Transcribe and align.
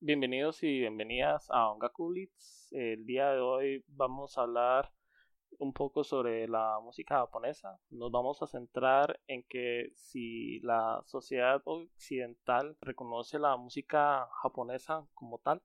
Bienvenidos 0.00 0.62
y 0.62 0.78
bienvenidas 0.78 1.50
a 1.50 1.68
Ongaku 1.70 2.10
Blitz. 2.10 2.68
El 2.70 3.04
día 3.04 3.32
de 3.32 3.40
hoy 3.40 3.84
vamos 3.88 4.38
a 4.38 4.42
hablar 4.42 4.92
un 5.58 5.72
poco 5.72 6.04
sobre 6.04 6.46
la 6.46 6.78
música 6.80 7.16
japonesa. 7.16 7.80
Nos 7.90 8.12
vamos 8.12 8.40
a 8.40 8.46
centrar 8.46 9.18
en 9.26 9.42
que 9.48 9.90
si 9.96 10.60
la 10.60 11.02
sociedad 11.04 11.60
occidental 11.64 12.76
reconoce 12.80 13.40
la 13.40 13.56
música 13.56 14.28
japonesa 14.40 15.04
como 15.14 15.38
tal. 15.38 15.62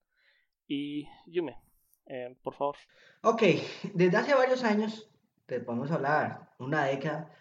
Y 0.66 1.08
Yume, 1.28 1.62
eh, 2.08 2.36
por 2.42 2.56
favor. 2.56 2.78
Ok, 3.22 3.44
desde 3.94 4.18
hace 4.18 4.34
varios 4.34 4.64
años 4.64 5.12
te 5.46 5.60
podemos 5.60 5.92
hablar, 5.92 6.56
una 6.58 6.86
década, 6.86 7.32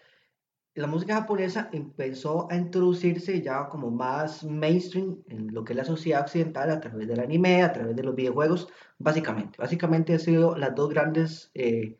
la 0.74 0.86
música 0.86 1.14
japonesa 1.14 1.68
empezó 1.72 2.50
a 2.50 2.56
introducirse 2.56 3.42
ya 3.42 3.68
como 3.68 3.90
más 3.90 4.42
mainstream 4.42 5.22
en 5.28 5.52
lo 5.52 5.64
que 5.64 5.74
es 5.74 5.76
la 5.76 5.84
sociedad 5.84 6.22
occidental 6.22 6.70
a 6.70 6.80
través 6.80 7.06
del 7.08 7.20
anime, 7.20 7.62
a 7.62 7.72
través 7.72 7.94
de 7.94 8.02
los 8.02 8.14
videojuegos, 8.14 8.68
básicamente. 8.98 9.58
Básicamente 9.58 10.14
han 10.14 10.20
sido 10.20 10.56
las 10.56 10.74
dos 10.74 10.88
grandes 10.88 11.50
eh, 11.54 11.98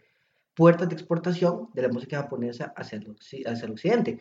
puertas 0.55 0.89
de 0.89 0.95
exportación 0.95 1.69
de 1.75 1.83
la 1.83 1.89
música 1.89 2.19
japonesa 2.19 2.73
hacia 2.75 2.98
el, 2.98 3.14
hacia 3.47 3.67
el 3.67 3.73
occidente. 3.73 4.20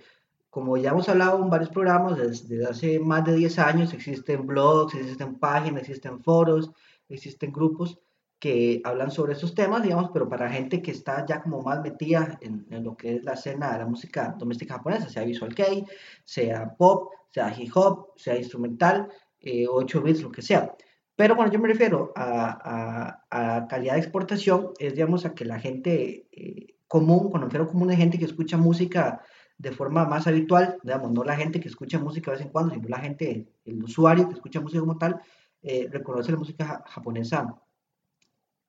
Como 0.50 0.76
ya 0.76 0.90
hemos 0.90 1.08
hablado 1.08 1.42
en 1.42 1.50
varios 1.50 1.70
programas, 1.70 2.18
desde, 2.18 2.66
hace 2.66 3.00
más 3.00 3.24
de 3.24 3.36
10 3.36 3.58
años 3.60 3.94
existen 3.94 4.46
blogs, 4.46 4.96
existen 4.96 5.40
páginas, 5.40 5.84
existen 5.84 6.22
foros, 6.22 6.72
existen 7.08 7.54
grupos 7.54 8.00
que 8.42 8.82
hablan 8.84 9.12
sobre 9.12 9.34
esos 9.34 9.54
temas, 9.54 9.84
digamos, 9.84 10.10
pero 10.12 10.28
para 10.28 10.50
gente 10.50 10.82
que 10.82 10.90
está 10.90 11.24
ya 11.28 11.44
como 11.44 11.62
más 11.62 11.80
metida 11.84 12.40
en, 12.42 12.66
lo 12.84 12.98
que 12.98 13.18
es 13.18 13.24
la 13.24 13.34
escena 13.34 13.72
de 13.72 13.78
la 13.78 13.86
música 13.86 14.36
doméstica 14.36 14.74
japonesa, 14.78 15.10
sea 15.10 15.24
visual 15.24 15.54
kei, 15.54 15.86
sea 16.26 16.76
pop, 16.76 17.12
sea 17.30 17.54
hip 17.56 17.72
hop, 17.76 18.14
sea 18.16 18.36
instrumental, 18.36 19.08
eh, 19.40 19.68
8 19.68 20.02
bits, 20.02 20.24
lo 20.24 20.32
que 20.32 20.42
sea. 20.42 20.76
Pero 21.16 21.36
cuando 21.36 21.54
yo 21.54 21.60
me 21.60 21.68
refiero 21.68 22.12
a, 22.16 23.22
a, 23.30 23.68
calidad 23.68 23.94
de 23.94 24.00
exportación, 24.00 24.72
es, 24.80 24.96
digamos, 24.96 25.24
a 25.24 25.36
que 25.36 25.46
la 25.46 25.60
gente 25.60 26.28
eh, 26.32 26.78
común, 26.88 27.30
cuando 27.30 27.42
me 27.42 27.46
refiero 27.46 27.68
común, 27.68 27.90
de 27.90 27.96
gente 27.96 28.18
que 28.18 28.26
escucha 28.26 28.58
música 28.58 29.22
de 29.60 29.72
forma 29.72 30.06
más 30.06 30.26
habitual, 30.26 30.80
digamos, 30.82 31.12
no 31.12 31.24
la 31.24 31.36
gente 31.36 31.60
que 31.60 31.68
escucha 31.68 32.00
música 32.00 32.32
de 32.32 32.38
vez 32.38 32.46
en 32.48 32.52
cuando, 32.52 32.74
sino 32.74 32.90
la 32.90 32.98
gente, 32.98 33.46
el 33.66 33.84
usuario 33.84 34.28
que 34.28 34.34
escucha 34.34 34.62
música 34.62 34.80
como 34.80 34.98
tal, 34.98 35.22
eh, 35.62 35.88
reconoce 35.92 36.32
la 36.32 36.40
música 36.40 36.84
japonesa 36.88 37.56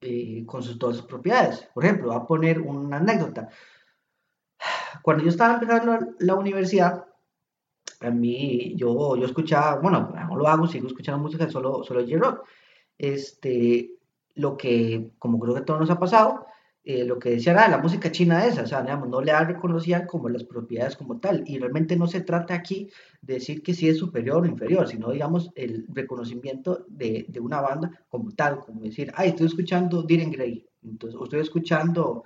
eh, 0.03 0.45
con 0.47 0.63
sus, 0.63 0.79
todas 0.79 0.97
sus 0.97 1.07
propiedades. 1.07 1.69
Por 1.73 1.85
ejemplo, 1.85 2.09
voy 2.09 2.17
a 2.17 2.27
poner 2.27 2.61
una 2.61 2.99
anécdota. 2.99 3.49
Cuando 5.03 5.25
yo 5.25 5.31
estaba 5.31 5.55
empezando 5.55 6.15
la 6.19 6.35
universidad, 6.35 7.07
a 8.01 8.11
mí, 8.11 8.75
yo, 8.77 9.17
yo 9.17 9.27
escuchaba, 9.27 9.81
bueno, 9.81 10.13
no 10.29 10.37
lo 10.37 10.49
hago, 10.49 10.67
sigo 10.67 10.89
escuchando 10.89 11.23
música 11.23 11.49
solo, 11.49 11.85
solo 11.85 12.01
J-Rock. 12.03 12.47
Este, 12.99 13.93
lo 14.35 14.57
que, 14.57 15.13
como 15.19 15.39
creo 15.39 15.55
que 15.55 15.63
todo 15.63 15.79
nos 15.79 15.91
ha 15.91 15.99
pasado, 15.99 16.47
eh, 16.85 17.05
lo 17.05 17.19
que 17.19 17.31
decía 17.31 17.53
era 17.53 17.69
la 17.69 17.79
música 17.79 18.11
china 18.11 18.45
esa, 18.45 18.63
o 18.63 18.67
sea, 18.67 18.83
digamos, 18.83 19.09
no 19.09 19.21
le 19.21 19.33
reconocían 19.45 20.07
como 20.07 20.29
las 20.29 20.43
propiedades 20.43 20.97
como 20.97 21.21
tal, 21.21 21.45
y 21.47 21.59
realmente 21.59 21.97
no 21.97 22.09
se 22.09 22.23
trata 22.23 22.55
aquí 22.55 22.91
de 23.21 23.35
decir 23.35 23.63
que 23.63 23.73
sí 23.73 23.89
es 23.89 23.99
superior 23.99 24.43
o 24.43 24.47
inferior, 24.47 24.89
sino, 24.89 25.13
digamos, 25.13 25.51
el 25.55 25.87
reconocimiento 25.89 26.85
de, 26.89 27.25
de 27.29 27.41
una 27.41 27.61
banda 27.61 27.91
como 28.09 28.33
tal, 28.33 28.59
como 28.59 28.81
decir, 28.81 29.13
ay, 29.15 29.29
estoy 29.29 29.47
escuchando 29.47 30.03
Diren 30.03 30.33
Gray, 30.33 30.67
entonces, 30.83 31.19
o 31.21 31.25
estoy 31.25 31.41
escuchando 31.41 32.25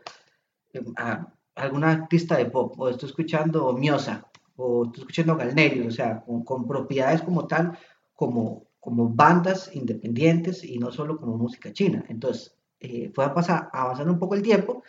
em, 0.72 0.86
a 0.96 1.30
alguna 1.56 1.90
artista 1.90 2.38
de 2.38 2.46
pop, 2.46 2.78
o 2.78 2.88
estoy 2.88 3.10
escuchando 3.10 3.72
Miosa, 3.74 4.26
o 4.56 4.84
estoy 4.86 5.02
escuchando 5.02 5.36
Galnerio, 5.36 5.88
o 5.88 5.90
sea, 5.90 6.22
con, 6.22 6.44
con 6.44 6.66
propiedades 6.66 7.20
como 7.20 7.46
tal, 7.46 7.76
como, 8.14 8.68
como 8.80 9.10
bandas 9.10 9.70
independientes 9.74 10.64
y 10.64 10.78
no 10.78 10.90
solo 10.90 11.18
como 11.18 11.36
música 11.36 11.74
china, 11.74 12.06
entonces, 12.08 12.55
eh, 12.80 13.10
fue 13.14 13.24
a 13.24 13.34
pasar, 13.34 13.70
avanzando 13.72 14.12
un 14.12 14.18
poco 14.18 14.34
el 14.34 14.42
tiempo, 14.42 14.82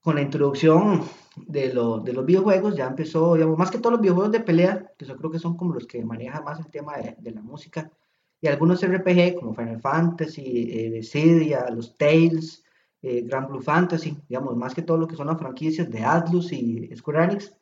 con 0.00 0.16
la 0.16 0.22
introducción 0.22 1.04
de, 1.36 1.68
de, 1.68 1.74
los 2.12 2.26
videojuegos, 2.26 2.76
ya 2.76 2.86
empezó, 2.86 3.34
digamos, 3.34 3.56
más 3.56 3.70
que 3.70 3.78
todos 3.78 3.92
los 3.92 4.00
videojuegos 4.00 4.32
de 4.32 4.40
pelea, 4.40 4.92
que 4.98 5.04
yo 5.04 5.16
creo 5.16 5.30
que 5.30 5.38
son 5.38 5.56
como 5.56 5.74
los 5.74 5.86
que 5.86 6.04
manejan 6.04 6.44
más 6.44 6.58
el 6.58 6.70
tema 6.70 6.96
de, 6.96 7.16
de 7.18 7.30
la 7.30 7.42
música, 7.42 7.90
y 8.42 8.48
algunos 8.48 8.84
RPG 8.84 9.36
como 9.38 9.54
Final 9.54 9.80
Fantasy, 9.80 10.68
eh, 10.72 11.70
los 11.70 11.96
Tales, 11.96 12.64
eh, 13.00 13.22
Grand 13.22 13.48
Blue 13.48 13.62
Fantasy, 13.62 14.18
digamos, 14.28 14.56
más 14.56 14.74
que 14.74 14.82
todo 14.82 14.96
lo 14.96 15.06
que 15.06 15.14
son 15.14 15.28
las 15.28 15.38
franquicias 15.38 15.88
de 15.88 16.04
Atlus 16.04 16.52
y 16.52 16.90
Square 16.96 17.24
Enix, 17.24 17.56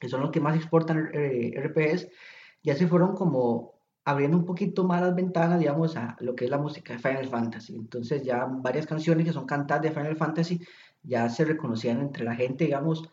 que 0.00 0.08
son 0.08 0.20
los 0.20 0.32
que 0.32 0.40
más 0.40 0.56
exportan 0.56 1.10
eh, 1.12 1.54
RPGs, 1.56 2.08
ya 2.64 2.74
se 2.74 2.88
fueron 2.88 3.14
como 3.14 3.79
abriendo 4.10 4.36
un 4.36 4.44
poquito 4.44 4.84
más 4.84 5.00
las 5.00 5.14
ventanas, 5.14 5.58
digamos, 5.58 5.96
a 5.96 6.16
lo 6.20 6.34
que 6.34 6.44
es 6.44 6.50
la 6.50 6.58
música 6.58 6.92
de 6.92 6.98
Final 6.98 7.28
Fantasy. 7.28 7.74
Entonces 7.76 8.22
ya 8.22 8.44
varias 8.44 8.86
canciones 8.86 9.26
que 9.26 9.32
son 9.32 9.46
cantadas 9.46 9.82
de 9.82 9.90
Final 9.90 10.16
Fantasy 10.16 10.60
ya 11.02 11.28
se 11.28 11.44
reconocían 11.44 12.00
entre 12.00 12.24
la 12.24 12.34
gente, 12.34 12.64
digamos, 12.64 13.08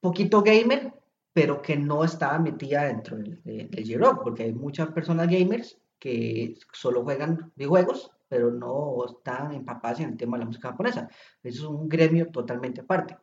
poquito 0.00 0.42
gamer, 0.42 0.92
pero 1.32 1.60
que 1.62 1.76
no 1.76 2.04
estaba 2.04 2.38
metida 2.38 2.84
dentro 2.84 3.16
del, 3.16 3.98
rock 3.98 4.22
porque 4.22 4.44
hay 4.44 4.52
muchas 4.52 4.88
personas 4.90 5.28
gamers 5.28 5.78
que 5.98 6.56
solo 6.72 7.02
juegan 7.02 7.52
videojuegos, 7.56 8.10
pero 8.28 8.50
no 8.50 9.04
están 9.04 9.52
empapadas 9.52 10.00
en 10.00 10.10
el 10.10 10.16
tema 10.16 10.36
de 10.36 10.40
la 10.40 10.46
música 10.46 10.70
japonesa. 10.70 11.08
Eso 11.42 11.62
es 11.62 11.68
un 11.68 11.88
gremio 11.88 12.30
totalmente 12.30 12.80
aparte. 12.80 13.16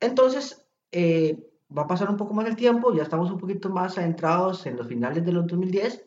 Entonces, 0.00 0.66
eh, 0.90 1.51
va 1.76 1.82
a 1.82 1.86
pasar 1.86 2.10
un 2.10 2.16
poco 2.16 2.34
más 2.34 2.46
el 2.46 2.56
tiempo, 2.56 2.94
ya 2.94 3.02
estamos 3.02 3.30
un 3.30 3.38
poquito 3.38 3.70
más 3.70 3.98
adentrados 3.98 4.66
en 4.66 4.76
los 4.76 4.86
finales 4.86 5.24
de 5.24 5.32
los 5.32 5.46
2010, 5.46 6.04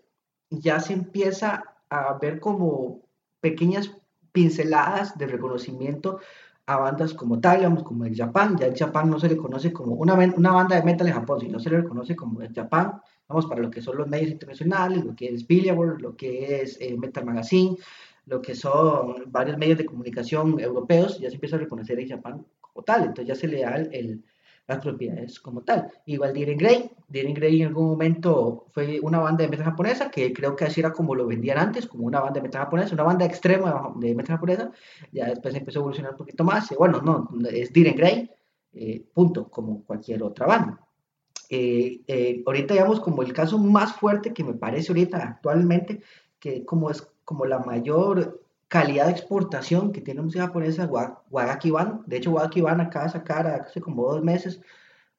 ya 0.50 0.80
se 0.80 0.94
empieza 0.94 1.64
a 1.90 2.14
ver 2.14 2.40
como 2.40 3.02
pequeñas 3.40 3.92
pinceladas 4.32 5.18
de 5.18 5.28
reconocimiento 5.28 6.20
a 6.68 6.78
bandas 6.78 7.14
como 7.14 7.38
digamos, 7.38 7.84
como 7.84 8.06
el 8.06 8.16
Japan. 8.16 8.58
Ya 8.58 8.68
el 8.68 8.76
Japan 8.76 9.10
no 9.10 9.20
se 9.20 9.30
le 9.30 9.38
conoce 9.38 9.72
como 9.72 9.96
una, 9.96 10.16
una 10.16 10.52
banda 10.52 10.76
de 10.76 10.84
metal 10.84 11.08
en 11.08 11.14
Japón, 11.14 11.40
sino 11.40 11.60
se 11.60 11.70
le 11.70 11.82
reconoce 11.82 12.16
como 12.16 12.42
el 12.42 12.54
Japan, 12.54 13.00
vamos, 13.28 13.46
para 13.46 13.62
lo 13.62 13.70
que 13.70 13.82
son 13.82 13.98
los 13.98 14.08
medios 14.08 14.32
internacionales, 14.32 15.04
lo 15.04 15.16
que 15.16 15.28
es 15.28 15.46
Billboard, 15.46 16.02
lo 16.02 16.16
que 16.16 16.62
es 16.62 16.78
eh, 16.82 16.98
Metal 16.98 17.24
Magazine, 17.24 17.78
lo 18.26 18.42
que 18.42 18.56
son 18.56 19.26
varios 19.28 19.58
medios 19.58 19.78
de 19.78 19.86
comunicación 19.86 20.60
europeos, 20.60 21.20
ya 21.20 21.30
se 21.30 21.36
empieza 21.36 21.58
a 21.58 21.60
reconocer 21.60 22.00
el 22.00 22.10
Japan 22.10 22.44
como 22.60 22.84
tal. 22.84 23.02
Entonces 23.02 23.28
ya 23.28 23.36
se 23.36 23.48
le 23.48 23.62
da 23.62 23.76
el 23.76 24.24
las 24.68 24.80
propiedades 24.80 25.40
como 25.40 25.62
tal. 25.62 25.92
Igual 26.06 26.34
Diren 26.34 26.58
Grey, 26.58 26.92
Diren 27.08 27.34
Grey 27.34 27.62
en 27.62 27.68
algún 27.68 27.88
momento 27.88 28.66
fue 28.72 29.00
una 29.02 29.20
banda 29.20 29.44
de 29.44 29.50
metal 29.50 29.66
japonesa, 29.66 30.10
que 30.10 30.34
creo 30.34 30.56
que 30.56 30.66
así 30.66 30.80
era 30.80 30.92
como 30.92 31.16
lo 31.16 31.28
vendían 31.28 31.58
antes, 31.58 31.88
como 31.88 32.06
una 32.06 32.20
banda 32.20 32.40
de 32.40 32.48
metal 32.48 32.64
japonesa, 32.64 32.94
una 32.94 33.04
banda 33.04 33.26
extrema 33.26 33.94
de 33.98 34.16
metal 34.16 34.36
japonesa, 34.36 34.72
ya 35.12 35.28
después 35.28 35.56
empezó 35.56 35.80
a 35.80 35.82
evolucionar 35.82 36.12
un 36.12 36.18
poquito 36.18 36.44
más, 36.44 36.70
bueno, 36.78 37.02
no, 37.02 37.30
es 37.50 37.72
Diren 37.72 37.96
Grey, 37.96 38.32
eh, 38.74 39.06
punto, 39.14 39.50
como 39.50 39.84
cualquier 39.84 40.24
otra 40.24 40.48
banda. 40.48 40.80
Eh, 41.50 42.02
eh, 42.08 42.44
ahorita 42.46 42.74
digamos 42.74 43.00
como 43.00 43.22
el 43.22 43.32
caso 43.32 43.60
más 43.60 43.94
fuerte 43.94 44.34
que 44.34 44.44
me 44.44 44.56
parece 44.56 44.92
ahorita 44.92 45.18
actualmente, 45.18 46.02
que 46.40 46.66
como 46.66 46.90
es 46.90 47.08
como 47.24 47.46
la 47.46 47.60
mayor 47.60 48.45
calidad 48.76 49.06
de 49.06 49.14
exportación 49.14 49.94
que 49.94 50.02
tiene 50.02 50.18
la 50.18 50.26
música 50.26 50.48
japonesa, 50.48 50.86
Wagaki 51.30 51.72
Ban. 51.72 52.02
De 52.08 52.18
hecho, 52.18 52.32
Wagaki 52.32 52.60
Ban 52.60 52.82
acaba 52.82 53.06
de 53.06 53.12
sacar 53.12 53.48
hace 53.48 53.80
como 53.80 54.04
dos 54.04 54.22
meses 54.22 54.60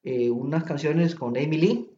eh, 0.03 0.31
unas 0.31 0.65
canciones 0.65 1.15
con 1.15 1.39
Amy 1.39 1.57
Lee 1.57 1.91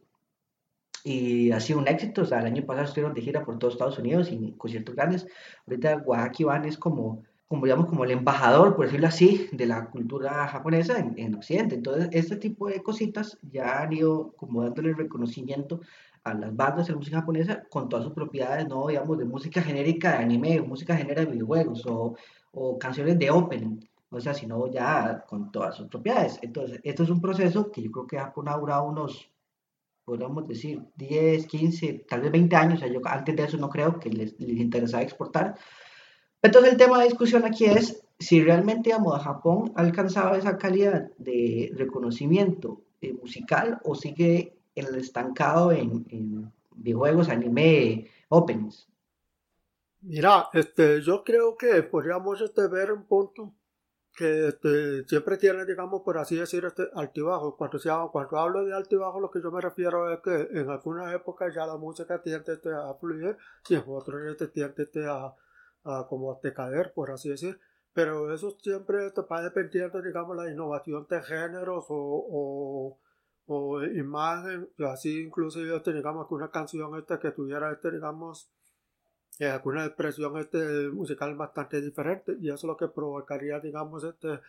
y 1.03 1.51
ha 1.51 1.59
sido 1.59 1.79
un 1.79 1.89
éxito. 1.89 2.21
O 2.21 2.25
sea, 2.25 2.39
el 2.39 2.45
año 2.45 2.65
pasado 2.65 2.85
estuvieron 2.85 3.13
de 3.13 3.21
gira 3.21 3.43
por 3.43 3.59
todos 3.59 3.73
Estados 3.73 3.99
Unidos 3.99 4.31
y 4.31 4.53
conciertos 4.53 4.95
grandes. 4.95 5.27
Ahorita 5.67 5.97
Wagaki 5.97 6.45
Ban 6.45 6.63
es 6.63 6.77
como, 6.77 7.23
como, 7.49 7.65
digamos, 7.65 7.87
como 7.87 8.05
el 8.05 8.11
embajador, 8.11 8.77
por 8.77 8.85
decirlo 8.85 9.07
así, 9.07 9.49
de 9.51 9.65
la 9.65 9.89
cultura 9.89 10.47
japonesa 10.47 10.97
en, 10.97 11.19
en 11.19 11.35
Occidente. 11.35 11.75
Entonces, 11.75 12.07
este 12.13 12.37
tipo 12.37 12.69
de 12.69 12.81
cositas 12.81 13.37
ya 13.41 13.81
han 13.81 13.91
ido 13.91 14.31
como 14.37 14.63
dándole 14.63 14.93
reconocimiento 14.93 15.81
a 16.29 16.33
las 16.33 16.55
bandas 16.55 16.87
de 16.87 16.95
música 16.95 17.19
japonesa 17.19 17.63
con 17.69 17.89
todas 17.89 18.05
sus 18.05 18.13
propiedades, 18.13 18.67
no 18.67 18.87
digamos 18.87 19.17
de 19.17 19.25
música 19.25 19.61
genérica 19.61 20.11
de 20.11 20.17
anime, 20.17 20.59
o 20.59 20.65
música 20.65 20.95
genérica 20.95 21.21
de 21.21 21.31
videojuegos 21.31 21.85
o, 21.87 22.15
o 22.51 22.79
canciones 22.79 23.17
de 23.19 23.29
opening, 23.31 23.79
o 24.09 24.19
sea, 24.19 24.33
sino 24.33 24.67
ya 24.71 25.23
con 25.27 25.51
todas 25.51 25.75
sus 25.75 25.87
propiedades. 25.87 26.39
Entonces, 26.41 26.79
esto 26.83 27.03
es 27.03 27.09
un 27.09 27.21
proceso 27.21 27.71
que 27.71 27.81
yo 27.83 27.91
creo 27.91 28.07
que 28.07 28.17
Japón 28.17 28.49
ha 28.49 28.57
durado 28.57 28.85
unos 28.85 29.31
podríamos 30.05 30.47
decir, 30.47 30.81
10, 30.95 31.45
15, 31.45 32.05
tal 32.09 32.21
vez 32.21 32.31
20 32.31 32.55
años, 32.55 32.75
o 32.75 32.79
sea, 32.79 32.87
yo 32.91 32.99
antes 33.05 33.35
de 33.35 33.43
eso 33.43 33.57
no 33.57 33.69
creo 33.69 33.99
que 33.99 34.09
les, 34.09 34.39
les 34.39 34.57
interesara 34.57 35.03
exportar. 35.03 35.55
Entonces 36.41 36.71
el 36.71 36.77
tema 36.79 36.97
de 36.97 37.05
discusión 37.05 37.45
aquí 37.45 37.65
es 37.65 38.03
si 38.19 38.41
realmente 38.43 38.89
digamos, 38.89 39.21
Japón 39.21 39.71
ha 39.75 39.81
alcanzado 39.81 40.35
esa 40.35 40.57
calidad 40.57 41.09
de 41.17 41.71
reconocimiento 41.75 42.81
eh, 43.01 43.13
musical 43.13 43.79
o 43.83 43.95
sigue 43.95 44.58
el 44.87 44.95
estancado 44.95 45.71
en, 45.71 46.05
en 46.09 46.51
videojuegos, 46.75 47.29
anime, 47.29 48.09
openings. 48.29 48.87
Mira, 50.01 50.47
este, 50.53 51.01
yo 51.01 51.23
creo 51.23 51.57
que 51.57 51.83
podríamos 51.83 52.39
este, 52.41 52.67
ver 52.67 52.91
un 52.93 53.03
punto 53.05 53.53
que 54.15 54.49
este, 54.49 55.05
siempre 55.07 55.37
tiene, 55.37 55.65
digamos, 55.65 56.01
por 56.01 56.17
así 56.17 56.35
decir, 56.35 56.65
este 56.65 56.89
altibajo. 56.93 57.55
Cuando, 57.55 57.79
se, 57.79 57.89
cuando 58.11 58.37
hablo 58.37 58.65
de 58.65 58.73
altibajo, 58.73 59.19
lo 59.19 59.31
que 59.31 59.41
yo 59.41 59.51
me 59.51 59.61
refiero 59.61 60.11
es 60.13 60.19
que 60.19 60.59
en 60.59 60.69
algunas 60.69 61.13
épocas 61.13 61.53
ya 61.53 61.65
la 61.65 61.77
música 61.77 62.21
tiende 62.21 62.53
este, 62.53 62.69
a 62.73 62.93
fluir 62.95 63.37
y 63.69 63.75
en 63.75 63.83
otras 63.87 64.21
este, 64.25 64.47
tiende 64.47 64.83
este, 64.83 65.05
a, 65.05 65.33
a, 65.83 66.07
como 66.07 66.31
a 66.31 66.39
decaer, 66.41 66.93
por 66.93 67.11
así 67.11 67.29
decir. 67.29 67.59
Pero 67.93 68.33
eso 68.33 68.57
siempre 68.61 69.07
este, 69.07 69.21
va 69.21 69.41
dependiendo, 69.41 70.01
digamos, 70.01 70.35
la 70.35 70.49
innovación 70.51 71.07
de 71.09 71.21
géneros 71.21 71.85
o, 71.89 71.95
o, 71.95 72.99
o 73.51 73.83
imagen, 73.83 74.69
y 74.77 74.83
así 74.83 75.23
inclusive, 75.23 75.75
este, 75.75 75.91
digamos, 75.91 76.27
que 76.27 76.35
una 76.35 76.51
canción 76.51 76.95
este, 76.99 77.17
que 77.17 77.31
tuviera, 77.31 77.71
este, 77.71 77.89
digamos, 77.89 78.51
eh, 79.39 79.47
alguna 79.47 79.85
expresión 79.85 80.37
este, 80.37 80.89
musical 80.89 81.33
bastante 81.35 81.81
diferente 81.81 82.35
y 82.39 82.49
eso 82.49 82.57
es 82.57 82.63
lo 82.65 82.77
que 82.77 82.87
provocaría, 82.89 83.59
digamos, 83.59 84.03
este, 84.03 84.39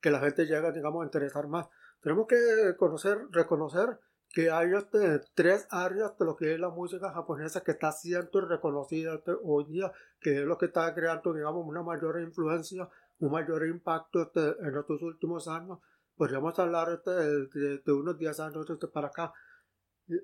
que 0.00 0.10
la 0.10 0.18
gente 0.18 0.44
llegue, 0.44 0.72
digamos, 0.72 1.02
a 1.02 1.06
interesar 1.06 1.46
más. 1.46 1.68
Tenemos 2.00 2.26
que 2.26 2.74
conocer, 2.76 3.28
reconocer 3.30 4.00
que 4.34 4.50
hay 4.50 4.74
este, 4.74 5.20
tres 5.34 5.68
áreas 5.70 6.18
de 6.18 6.24
lo 6.24 6.34
que 6.34 6.54
es 6.54 6.58
la 6.58 6.70
música 6.70 7.12
japonesa 7.12 7.60
que 7.60 7.70
está 7.70 7.92
siendo 7.92 8.40
reconocida 8.40 9.14
este, 9.14 9.32
hoy 9.44 9.66
día, 9.66 9.92
que 10.20 10.40
es 10.40 10.44
lo 10.44 10.58
que 10.58 10.66
está 10.66 10.92
creando, 10.94 11.32
digamos, 11.32 11.64
una 11.64 11.84
mayor 11.84 12.20
influencia, 12.20 12.88
un 13.20 13.30
mayor 13.30 13.68
impacto 13.68 14.20
este, 14.22 14.40
en 14.66 14.76
estos 14.76 15.00
últimos 15.02 15.46
años. 15.46 15.78
Podríamos 16.18 16.58
hablar 16.58 17.02
de, 17.02 17.80
de, 17.84 17.92
unos 17.92 18.18
10 18.18 18.40
años 18.40 18.68
este, 18.68 18.88
para 18.88 19.08
acá. 19.08 19.32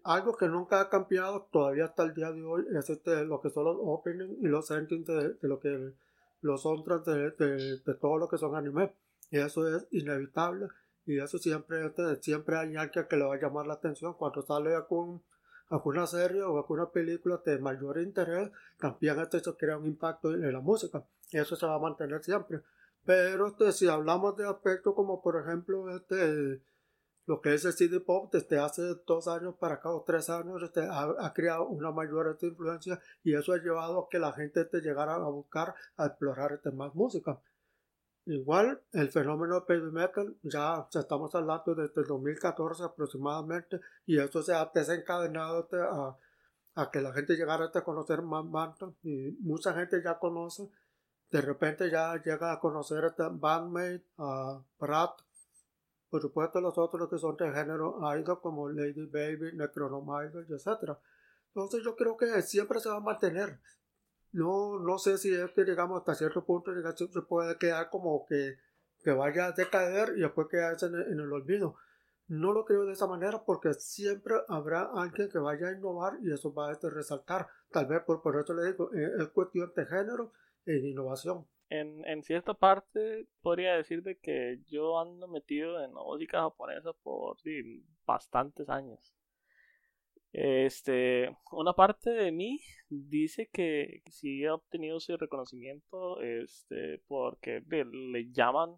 Algo 0.02 0.36
que 0.36 0.48
nunca 0.48 0.80
ha 0.80 0.88
cambiado 0.90 1.48
todavía 1.52 1.84
hasta 1.84 2.02
el 2.02 2.14
día 2.14 2.32
de 2.32 2.42
hoy 2.44 2.66
es 2.76 2.90
este, 2.90 3.24
lo 3.24 3.40
que 3.40 3.50
son 3.50 3.64
los 3.64 3.76
openings 3.80 4.38
y 4.42 4.48
los 4.48 4.70
endings 4.70 5.06
de, 5.06 5.36
lo 5.42 5.60
que 5.60 5.92
los 6.40 6.62
soundtracks 6.62 7.06
de, 7.06 7.30
de, 7.30 7.78
de, 7.78 7.94
todo 7.94 8.18
lo 8.18 8.28
que 8.28 8.36
son 8.36 8.56
anime. 8.56 8.92
Y 9.30 9.38
eso 9.38 9.66
es 9.68 9.86
inevitable 9.90 10.68
y 11.06 11.18
eso 11.18 11.38
siempre, 11.38 11.86
este, 11.86 12.16
siempre 12.22 12.56
hay 12.56 12.76
alguien 12.76 13.06
que 13.08 13.16
le 13.16 13.24
va 13.24 13.34
a 13.34 13.40
llamar 13.40 13.66
la 13.66 13.74
atención 13.74 14.14
cuando 14.14 14.42
sale 14.42 14.74
algún, 14.74 15.22
alguna 15.68 16.06
serie 16.06 16.42
o 16.42 16.56
alguna 16.56 16.90
película 16.90 17.40
de 17.44 17.58
mayor 17.58 17.98
interés, 17.98 18.50
también 18.78 19.18
eso 19.32 19.56
crea 19.56 19.78
un 19.78 19.86
impacto 19.86 20.32
en 20.32 20.52
la 20.52 20.60
música 20.60 21.04
eso 21.40 21.56
se 21.56 21.66
va 21.66 21.74
a 21.74 21.78
mantener 21.78 22.22
siempre. 22.22 22.60
Pero 23.04 23.48
este, 23.48 23.72
si 23.72 23.88
hablamos 23.88 24.36
de 24.36 24.48
aspectos 24.48 24.94
como 24.94 25.20
por 25.20 25.40
ejemplo 25.40 25.94
este, 25.94 26.62
lo 27.26 27.40
que 27.40 27.54
es 27.54 27.64
el 27.64 27.72
CD 27.72 28.00
pop 28.00 28.32
desde 28.32 28.58
hace 28.58 28.82
dos 29.06 29.28
años 29.28 29.54
para 29.58 29.76
acá 29.76 29.90
o 29.90 30.04
tres 30.06 30.30
años 30.30 30.62
este, 30.62 30.86
ha, 30.90 31.32
creado 31.34 31.68
una 31.68 31.90
mayor 31.90 32.28
este, 32.28 32.46
influencia 32.46 33.00
y 33.22 33.34
eso 33.34 33.52
ha 33.52 33.58
llevado 33.58 34.00
a 34.00 34.08
que 34.08 34.18
la 34.18 34.32
gente 34.32 34.62
este, 34.62 34.80
llegara 34.80 35.14
a 35.14 35.28
buscar 35.28 35.74
a 35.96 36.06
explorar 36.06 36.52
este, 36.52 36.70
más 36.70 36.94
música. 36.94 37.40
Igual 38.26 38.80
el 38.92 39.10
fenómeno 39.10 39.60
de 39.60 39.66
baby 39.68 39.92
metal 39.92 40.36
ya, 40.42 40.88
estamos 40.94 41.34
hablando 41.34 41.74
desde 41.74 42.00
el 42.00 42.06
2014 42.06 42.84
aproximadamente 42.84 43.80
y 44.06 44.18
eso 44.18 44.42
se 44.42 44.54
ha 44.54 44.70
desencadenado 44.74 45.60
este, 45.60 45.76
a, 45.76 46.16
a 46.74 46.90
que 46.90 47.02
la 47.02 47.12
gente 47.12 47.36
llegara 47.36 47.70
a 47.72 47.84
conocer 47.84 48.22
más 48.22 48.50
bandas 48.50 48.94
y 49.02 49.36
mucha 49.40 49.74
gente 49.74 50.02
ya 50.02 50.18
conoce 50.18 50.70
de 51.34 51.40
repente 51.40 51.90
ya 51.90 52.14
llega 52.22 52.52
a 52.52 52.60
conocer 52.60 53.04
a 53.06 53.28
Bandmate, 53.28 54.04
a 54.18 54.62
Brat, 54.78 55.18
por 56.08 56.22
supuesto 56.22 56.60
los 56.60 56.78
otros 56.78 57.10
que 57.10 57.18
son 57.18 57.36
de 57.36 57.50
género 57.50 57.98
como 58.40 58.68
Lady 58.68 59.06
Baby, 59.06 59.56
Necronomicon, 59.56 60.46
etc. 60.48 60.96
Entonces 61.48 61.82
yo 61.82 61.96
creo 61.96 62.16
que 62.16 62.40
siempre 62.42 62.78
se 62.78 62.88
va 62.88 62.98
a 62.98 63.00
mantener. 63.00 63.58
No, 64.30 64.78
no 64.78 64.96
sé 64.98 65.18
si 65.18 65.34
es 65.34 65.50
que 65.50 65.64
digamos 65.64 65.98
hasta 65.98 66.14
cierto 66.14 66.44
punto 66.44 66.70
se 66.94 67.22
puede 67.22 67.58
quedar 67.58 67.90
como 67.90 68.24
que, 68.26 68.56
que 69.02 69.10
vaya 69.10 69.46
a 69.46 69.52
decaer 69.52 70.12
y 70.16 70.20
después 70.20 70.46
quedarse 70.48 70.86
en, 70.86 71.18
el 71.18 71.32
olvido. 71.32 71.74
No 72.28 72.52
lo 72.52 72.64
creo 72.64 72.86
de 72.86 72.92
esa 72.92 73.08
manera 73.08 73.42
porque 73.44 73.74
siempre 73.74 74.36
habrá 74.46 74.88
alguien 74.94 75.28
que 75.28 75.38
vaya 75.40 75.66
a 75.66 75.72
innovar 75.72 76.16
y 76.22 76.32
eso 76.32 76.54
va 76.54 76.70
a 76.70 76.78
resaltar. 76.80 77.48
Tal 77.72 77.86
vez 77.86 78.04
por, 78.04 78.22
por 78.22 78.38
eso 78.38 78.54
le 78.54 78.66
digo, 78.66 78.92
es 78.92 79.28
cuestión 79.30 79.72
de 79.74 79.84
género 79.84 80.32
en 80.66 80.86
innovación. 80.86 81.46
En, 81.70 82.22
cierta 82.22 82.54
parte 82.54 83.26
podría 83.40 83.76
decir 83.76 84.02
de 84.02 84.16
que 84.18 84.60
yo 84.68 84.98
ando 84.98 85.26
metido 85.26 85.82
en 85.82 85.92
la 85.92 86.02
música 86.02 86.42
japonesa 86.42 86.92
por 87.02 87.36
bastantes 88.06 88.68
años. 88.68 89.14
Este, 90.32 91.30
una 91.52 91.72
parte 91.72 92.10
de 92.10 92.32
mí 92.32 92.60
dice 92.88 93.48
que 93.52 94.02
sí 94.10 94.44
ha 94.44 94.54
obtenido 94.54 95.00
su 95.00 95.16
reconocimiento, 95.16 96.20
este, 96.20 97.00
porque 97.06 97.62
le 97.68 98.30
llaman 98.30 98.76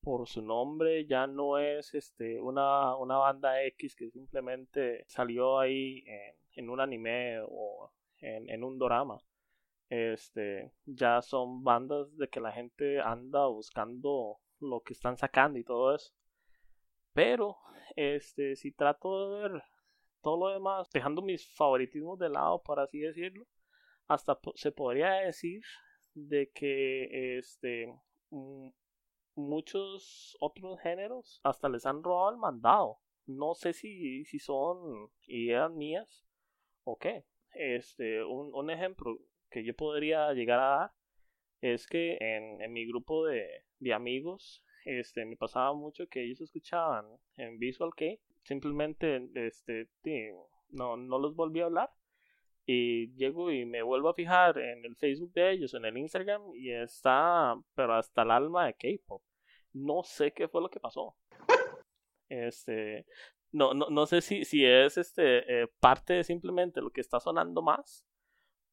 por 0.00 0.28
su 0.28 0.42
nombre, 0.42 1.06
ya 1.06 1.26
no 1.26 1.58
es 1.58 1.94
este 1.94 2.40
una, 2.40 2.94
una 2.96 3.16
banda 3.16 3.64
X 3.64 3.96
que 3.96 4.10
simplemente 4.10 5.04
salió 5.08 5.58
ahí 5.58 6.04
en, 6.06 6.34
en 6.52 6.70
un 6.70 6.80
anime 6.80 7.40
o 7.42 7.92
en, 8.20 8.48
en 8.48 8.64
un 8.64 8.78
drama 8.78 9.18
este 9.88 10.72
ya 10.84 11.22
son 11.22 11.62
bandas 11.64 12.14
de 12.16 12.28
que 12.28 12.40
la 12.40 12.52
gente 12.52 13.00
anda 13.00 13.46
buscando 13.46 14.38
lo 14.60 14.80
que 14.80 14.92
están 14.92 15.16
sacando 15.16 15.58
y 15.58 15.64
todo 15.64 15.94
eso. 15.94 16.12
Pero 17.12 17.56
este 17.96 18.56
si 18.56 18.72
trato 18.72 19.30
de 19.30 19.48
ver 19.48 19.62
todo 20.22 20.48
lo 20.48 20.52
demás 20.52 20.90
dejando 20.90 21.22
mis 21.22 21.46
favoritismos 21.54 22.18
de 22.18 22.28
lado 22.28 22.62
por 22.62 22.80
así 22.80 23.00
decirlo. 23.00 23.46
Hasta 24.06 24.38
se 24.54 24.72
podría 24.72 25.12
decir 25.12 25.62
de 26.14 26.50
que 26.50 27.38
este 27.38 27.94
muchos 29.34 30.36
otros 30.40 30.80
géneros 30.80 31.40
hasta 31.44 31.68
les 31.68 31.86
han 31.86 32.02
robado 32.02 32.30
el 32.30 32.38
mandado. 32.38 32.98
No 33.26 33.54
sé 33.54 33.72
si, 33.72 34.24
si 34.24 34.38
son 34.38 35.10
ideas 35.26 35.70
mías 35.70 36.26
o 36.84 36.96
qué. 36.96 37.24
Este 37.52 38.24
un, 38.24 38.54
un 38.54 38.70
ejemplo 38.70 39.18
que 39.50 39.64
yo 39.64 39.74
podría 39.74 40.32
llegar 40.32 40.60
a 40.60 40.68
dar 40.78 40.92
es 41.60 41.86
que 41.86 42.16
en, 42.20 42.60
en 42.60 42.72
mi 42.72 42.86
grupo 42.86 43.26
de, 43.26 43.64
de, 43.80 43.92
amigos 43.92 44.62
este 44.84 45.24
me 45.24 45.36
pasaba 45.36 45.72
mucho 45.74 46.06
que 46.08 46.24
ellos 46.24 46.40
escuchaban 46.40 47.06
en 47.36 47.58
Visual 47.58 47.90
K 47.96 48.04
simplemente 48.42 49.28
este 49.34 49.88
no 50.70 50.96
no 50.96 51.18
los 51.18 51.34
volví 51.34 51.60
a 51.60 51.66
hablar 51.66 51.90
y 52.70 53.14
llego 53.14 53.50
y 53.50 53.64
me 53.64 53.80
vuelvo 53.80 54.10
a 54.10 54.14
fijar 54.14 54.58
en 54.58 54.84
el 54.84 54.94
Facebook 54.94 55.32
de 55.32 55.52
ellos 55.52 55.72
en 55.72 55.86
el 55.86 55.96
Instagram 55.96 56.42
y 56.54 56.70
está 56.70 57.56
pero 57.74 57.94
hasta 57.94 58.22
el 58.22 58.30
alma 58.30 58.66
de 58.66 58.74
K-pop. 58.74 59.22
No 59.72 60.02
sé 60.02 60.32
qué 60.32 60.48
fue 60.48 60.60
lo 60.60 60.68
que 60.68 60.78
pasó. 60.78 61.16
Este 62.28 63.06
no, 63.52 63.72
no, 63.72 63.88
no 63.88 64.04
sé 64.04 64.20
si, 64.20 64.44
si 64.44 64.66
es 64.66 64.98
este 64.98 65.62
eh, 65.62 65.68
parte 65.80 66.12
de 66.12 66.24
simplemente 66.24 66.82
lo 66.82 66.90
que 66.90 67.00
está 67.00 67.20
sonando 67.20 67.62
más 67.62 68.04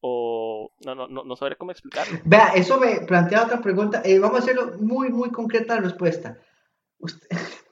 o 0.00 0.72
no, 0.84 0.94
no, 0.94 1.08
no, 1.08 1.24
no 1.24 1.36
sabré 1.36 1.56
cómo 1.56 1.70
explicarlo. 1.70 2.18
Vea, 2.24 2.48
eso 2.54 2.78
me 2.78 3.00
plantea 3.00 3.44
otra 3.44 3.60
pregunta. 3.60 4.02
Eh, 4.04 4.18
vamos 4.18 4.40
a 4.40 4.42
hacerlo 4.42 4.78
muy, 4.78 5.10
muy 5.10 5.30
concreta 5.30 5.76
la 5.76 5.82
respuesta. 5.82 6.38
Usted, 6.98 7.28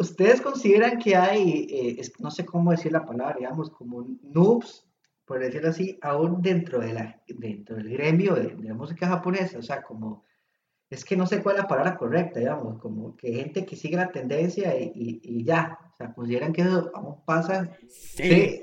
¿Ustedes 0.00 0.40
consideran 0.40 0.98
que 0.98 1.14
hay, 1.14 1.66
eh, 1.70 2.02
no 2.20 2.30
sé 2.30 2.46
cómo 2.46 2.70
decir 2.70 2.90
la 2.90 3.04
palabra, 3.04 3.36
digamos, 3.38 3.68
como 3.70 4.06
noobs, 4.22 4.86
por 5.26 5.40
decirlo 5.40 5.68
así, 5.68 5.98
aún 6.00 6.40
dentro, 6.40 6.80
de 6.80 6.94
la, 6.94 7.22
dentro 7.28 7.76
del 7.76 7.90
gremio 7.90 8.34
de, 8.34 8.56
de 8.56 8.68
la 8.68 8.74
música 8.74 9.06
japonesa? 9.08 9.58
O 9.58 9.62
sea, 9.62 9.82
como, 9.82 10.24
es 10.88 11.04
que 11.04 11.18
no 11.18 11.26
sé 11.26 11.42
cuál 11.42 11.56
es 11.56 11.62
la 11.62 11.68
palabra 11.68 11.98
correcta, 11.98 12.40
digamos, 12.40 12.78
como 12.80 13.14
que 13.14 13.34
gente 13.34 13.66
que 13.66 13.76
sigue 13.76 13.98
la 13.98 14.10
tendencia 14.10 14.74
y, 14.80 14.90
y, 14.94 15.20
y 15.22 15.44
ya. 15.44 15.78
O 15.92 15.96
sea, 15.96 16.14
consideran 16.14 16.54
que 16.54 16.62
eso 16.62 16.90
aún 16.94 17.22
pasa. 17.26 17.70
Sí. 17.86 18.22
sí. 18.22 18.62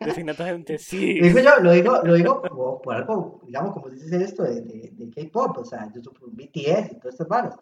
Definitivamente 0.00 0.78
sí. 0.78 1.14
Lo 1.20 1.26
digo 1.26 1.38
yo, 1.40 1.60
lo 1.60 1.72
digo, 1.72 2.00
lo 2.04 2.14
digo 2.14 2.42
como, 2.42 2.80
por 2.80 2.94
algo, 2.94 3.40
digamos, 3.44 3.72
como 3.72 3.88
dices 3.88 4.12
esto 4.12 4.44
de, 4.44 4.62
de, 4.62 4.90
de 4.92 5.10
K-pop, 5.10 5.58
o 5.58 5.64
sea, 5.64 5.90
yo 5.92 6.00
soy 6.02 6.14
BTS 6.32 6.92
y 6.92 6.98
todas 6.98 7.14
estas 7.14 7.28
barras. 7.28 7.56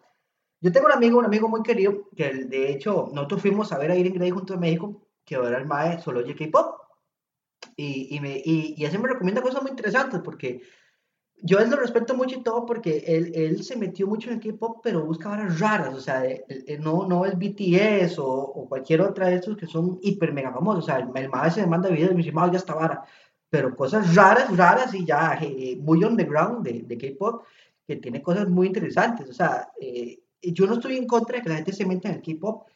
Yo 0.59 0.71
tengo 0.71 0.87
un 0.87 0.93
amigo, 0.93 1.19
un 1.19 1.25
amigo 1.25 1.47
muy 1.47 1.61
querido, 1.61 2.09
que 2.15 2.33
de 2.33 2.71
hecho 2.71 3.09
nosotros 3.13 3.41
fuimos 3.41 3.71
a 3.71 3.77
ver 3.77 3.91
a 3.91 3.95
Irene 3.95 4.17
Grey 4.17 4.31
junto 4.31 4.55
a 4.55 4.57
México, 4.57 5.07
que 5.23 5.35
ahora 5.35 5.57
el 5.57 5.65
MAE 5.65 5.99
solo 5.99 6.19
oye 6.19 6.35
K-pop. 6.35 6.81
Y, 7.75 8.15
y, 8.15 8.19
me, 8.19 8.41
y, 8.43 8.75
y 8.77 8.85
así 8.85 8.97
me 8.97 9.07
recomienda 9.07 9.41
cosas 9.41 9.61
muy 9.61 9.71
interesantes, 9.71 10.19
porque 10.21 10.61
yo 11.41 11.59
él 11.59 11.69
lo 11.69 11.77
respeto 11.77 12.15
mucho 12.15 12.39
y 12.39 12.43
todo 12.43 12.65
porque 12.65 13.03
él, 13.05 13.31
él 13.35 13.63
se 13.63 13.75
metió 13.75 14.07
mucho 14.07 14.29
en 14.29 14.35
el 14.35 14.41
K-pop, 14.41 14.79
pero 14.83 15.05
busca 15.05 15.29
varas 15.29 15.59
raras, 15.59 15.93
o 15.93 16.01
sea, 16.01 16.23
no, 16.79 17.07
no 17.07 17.25
el 17.25 17.35
BTS 17.35 18.17
o, 18.19 18.27
o, 18.27 18.67
cualquier 18.67 19.01
otra 19.01 19.27
de 19.27 19.35
estos 19.35 19.55
que 19.55 19.67
son 19.67 19.99
hiper 20.01 20.33
mega 20.33 20.51
famosos, 20.51 20.83
o 20.83 20.87
sea, 20.87 20.97
el, 20.97 21.09
el 21.15 21.51
se 21.51 21.61
me 21.61 21.67
manda 21.67 21.89
videos 21.89 22.11
y 22.11 22.15
me 22.15 22.23
dice, 22.23 22.35
ya 22.35 22.57
está 22.57 22.73
vara, 22.73 23.03
pero 23.49 23.75
cosas 23.75 24.15
raras, 24.15 24.55
raras 24.57 24.93
y 24.95 25.05
ya 25.05 25.37
eh, 25.41 25.77
muy 25.79 26.03
underground 26.03 26.65
de, 26.65 26.81
de 26.83 26.97
K-pop, 26.97 27.43
que 27.85 27.97
tiene 27.97 28.21
cosas 28.21 28.49
muy 28.49 28.67
interesantes, 28.67 29.29
o 29.29 29.33
sea, 29.33 29.69
eh, 29.79 30.19
yo 30.41 30.65
no 30.65 30.73
estoy 30.73 30.97
en 30.97 31.07
contra 31.07 31.37
de 31.37 31.43
que 31.43 31.49
la 31.49 31.55
gente 31.55 31.73
se 31.73 31.85
meta 31.85 32.09
en 32.09 32.15
el 32.15 32.21
K-pop, 32.21 32.67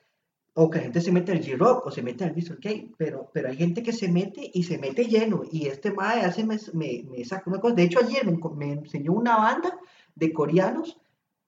o 0.53 0.69
que 0.69 0.77
la 0.79 0.83
gente 0.83 1.01
se 1.01 1.11
mete 1.11 1.31
al 1.31 1.41
G-Rock 1.41 1.87
o 1.87 1.91
se 1.91 2.01
mete 2.01 2.25
al 2.25 2.33
Visual 2.33 2.59
K, 2.59 2.69
pero, 2.97 3.29
pero 3.33 3.49
hay 3.49 3.55
gente 3.55 3.81
que 3.81 3.93
se 3.93 4.09
mete 4.09 4.51
y 4.53 4.63
se 4.63 4.77
mete 4.77 5.05
lleno. 5.05 5.43
Y 5.49 5.67
este 5.67 5.91
mae 5.91 6.21
hace 6.21 6.45
me, 6.45 6.57
me, 6.73 7.05
me 7.09 7.23
saca 7.23 7.49
una 7.49 7.61
cosa. 7.61 7.75
De 7.75 7.83
hecho, 7.83 7.99
ayer 7.99 8.25
me, 8.25 8.37
me, 8.55 8.73
enseñó 8.73 9.13
una 9.13 9.37
banda 9.37 9.77
de 10.15 10.33
coreanos 10.33 10.99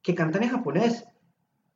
que 0.01 0.15
cantan 0.15 0.43
en 0.43 0.49
japonés. 0.49 1.05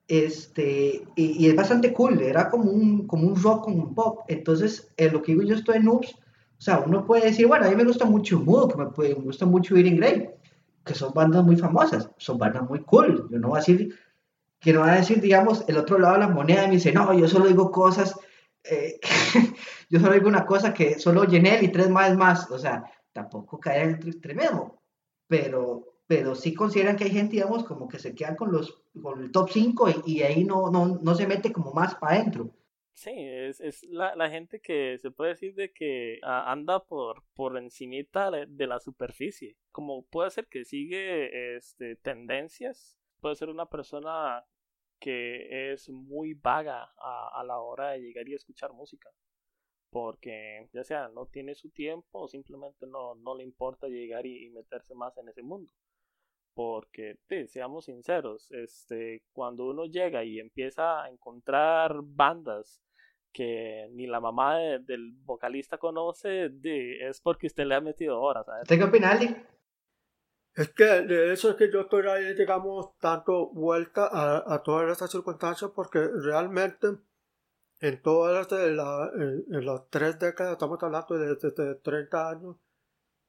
Este, 0.08 1.04
y, 1.18 1.46
y, 1.46 1.50
es 1.50 1.56
bastante 1.56 1.92
cool, 1.92 2.22
era 2.22 2.50
como 2.50 2.72
un, 2.72 3.06
como 3.08 3.28
un 3.28 3.36
rock, 3.36 3.66
como 3.66 3.84
un 3.84 3.94
pop. 3.94 4.20
Entonces, 4.30 4.94
en 4.96 5.12
lo 5.12 5.22
que 5.22 5.34
digo 5.34 5.44
yo 5.44 5.56
estoy 5.56 5.78
en 5.78 5.88
Oops, 5.90 6.16
o 6.58 6.62
sea, 6.62 6.80
uno 6.80 7.06
puede 7.06 7.26
decir, 7.26 7.46
bueno, 7.46 7.66
a 7.66 7.70
mí 7.70 7.76
me 7.76 7.84
gusta 7.84 8.06
mucho 8.06 8.40
Mook, 8.40 8.78
me, 8.78 9.10
me 9.10 9.14
gusta 9.16 9.46
mucho 9.46 9.76
Eating 9.76 9.98
Grey, 9.98 10.30
que 10.86 10.96
son 10.96 11.14
bandas 11.14 11.44
muy 11.44 11.58
famosas, 11.58 12.10
son 12.18 12.38
bandas 12.38 12.68
muy 12.70 12.80
cool. 12.84 13.28
Yo 13.30 13.38
no 13.38 13.50
voy 13.50 13.58
a 13.58 13.60
decir 13.60 13.94
que 14.68 14.74
no 14.74 14.82
va 14.82 14.92
a 14.92 14.98
decir, 14.98 15.22
digamos, 15.22 15.64
el 15.70 15.78
otro 15.78 15.98
lado 15.98 16.16
de 16.16 16.20
la 16.20 16.28
moneda 16.28 16.66
y 16.66 16.68
me 16.68 16.74
dice, 16.74 16.92
no, 16.92 17.18
yo 17.18 17.30
solo 17.30 17.48
digo 17.48 17.72
cosas, 17.72 18.20
eh, 18.66 19.00
yo 19.90 20.02
solo 20.02 20.12
digo 20.12 20.28
una 20.28 20.46
cosa 20.46 20.74
que 20.74 21.00
solo 21.00 21.24
llené 21.24 21.64
y 21.64 21.70
tres 21.70 21.90
más 21.90 22.18
más, 22.18 22.52
o 22.52 22.60
sea, 22.60 22.84
tampoco 23.14 23.62
cae 23.62 23.84
en 23.84 23.92
el 24.04 24.20
tremendo, 24.20 24.82
pero, 25.26 26.02
pero 26.06 26.36
sí 26.36 26.54
consideran 26.54 26.98
que 26.98 27.06
hay 27.06 27.12
gente, 27.12 27.38
digamos, 27.38 27.64
como 27.64 27.88
que 27.88 27.98
se 27.98 28.14
quedan 28.14 28.36
con, 28.36 28.52
los, 28.52 28.84
con 29.02 29.24
el 29.24 29.32
top 29.32 29.50
5 29.50 30.04
y, 30.06 30.22
ahí 30.24 30.44
no, 30.44 30.70
no, 30.70 31.00
no 31.02 31.16
se 31.16 31.28
mete 31.28 31.54
como 31.54 31.72
más 31.72 31.96
para 31.96 32.16
adentro. 32.16 32.52
Sí, 32.94 33.14
es, 33.16 33.62
es 33.62 33.84
la, 33.84 34.18
la, 34.18 34.30
gente 34.30 34.60
que 34.60 34.98
se 34.98 35.12
puede 35.12 35.30
decir 35.30 35.56
de 35.56 35.72
que 35.72 36.20
anda 36.24 36.84
por, 36.84 37.24
por 37.36 37.56
encimita 37.58 38.32
de 38.32 38.68
la 38.68 38.82
superficie. 38.82 39.56
Como 39.72 40.04
puede 40.08 40.30
ser 40.30 40.48
que 40.48 40.66
sigue 40.66 41.56
este, 41.56 41.96
tendencias 41.96 42.98
puede 43.20 43.36
ser 43.36 43.50
una 43.50 43.66
persona 43.66 44.44
que 45.00 45.72
es 45.72 45.90
muy 45.90 46.34
vaga 46.34 46.92
a, 46.98 47.44
la 47.46 47.60
hora 47.60 47.92
de 47.92 48.00
llegar 48.00 48.28
y 48.28 48.34
escuchar 48.34 48.74
música. 48.74 49.10
Porque 49.90 50.68
ya 50.74 50.84
sea 50.84 51.08
no 51.10 51.28
tiene 51.28 51.56
su 51.56 51.70
tiempo 51.70 52.24
o 52.24 52.28
simplemente 52.28 52.86
no, 52.88 53.16
no 53.16 53.36
le 53.36 53.44
importa 53.44 53.88
llegar 53.88 54.26
y, 54.26 54.50
meterse 54.50 54.94
más 54.96 55.18
en 55.18 55.30
ese 55.30 55.44
mundo. 55.44 55.72
Porque, 56.54 57.18
seamos 57.48 57.86
sinceros, 57.86 58.52
este, 58.52 59.24
cuando 59.32 59.68
uno 59.68 59.86
llega 59.86 60.24
y 60.24 60.40
empieza 60.40 61.04
a 61.04 61.10
encontrar 61.10 62.00
bandas 62.02 62.82
que 63.32 63.88
ni 63.92 64.08
la 64.08 64.20
mamá 64.20 64.58
del 64.58 65.12
vocalista 65.24 65.78
conoce, 65.78 66.50
de, 66.50 67.08
es 67.08 67.22
porque 67.22 67.46
usted 67.46 67.66
le 67.66 67.76
ha 67.76 67.82
metido 67.82 68.20
horas. 68.20 68.48
¿Usted 68.64 68.78
qué 68.78 68.84
opina, 68.84 69.20
es 70.58 70.70
que 70.70 70.86
de 70.86 71.34
eso 71.34 71.52
es 71.52 71.56
que 71.56 71.72
yo 71.72 71.82
estoy 71.82 72.08
ahí, 72.08 72.34
digamos, 72.34 72.98
tanto 72.98 73.52
vuelta 73.52 74.10
a, 74.12 74.64
todas 74.64 74.92
estas 74.92 75.12
circunstancias 75.12 75.70
porque 75.76 76.00
realmente 76.00 76.98
en 77.80 78.02
todas 78.02 78.34
las, 78.52 78.72
la, 78.72 79.12
en, 79.14 79.66
las 79.68 79.88
tres 79.92 80.18
décadas, 80.18 80.54
estamos 80.54 80.82
hablando 80.82 81.16
de, 81.16 81.36
de, 81.36 81.76
30 81.76 82.30
años, 82.30 82.56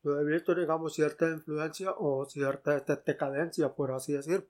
yo 0.03 0.19
he 0.19 0.25
visto, 0.25 0.55
digamos, 0.55 0.95
cierta 0.95 1.29
influencia 1.29 1.93
o 1.99 2.25
cierta 2.25 2.81
decadencia, 3.05 3.75
por 3.75 3.93
así 3.93 4.15
decir. 4.15 4.49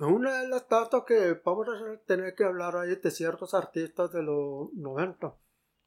Una 0.00 0.42
de 0.42 0.48
las 0.48 0.68
tantas 0.68 1.04
que 1.04 1.40
vamos 1.42 1.66
a 1.66 1.96
tener 2.04 2.34
que 2.34 2.44
hablar 2.44 2.76
ahí 2.76 2.94
de 2.94 3.10
ciertos 3.10 3.54
artistas 3.54 4.12
de 4.12 4.22
los 4.22 4.70
90, 4.74 5.34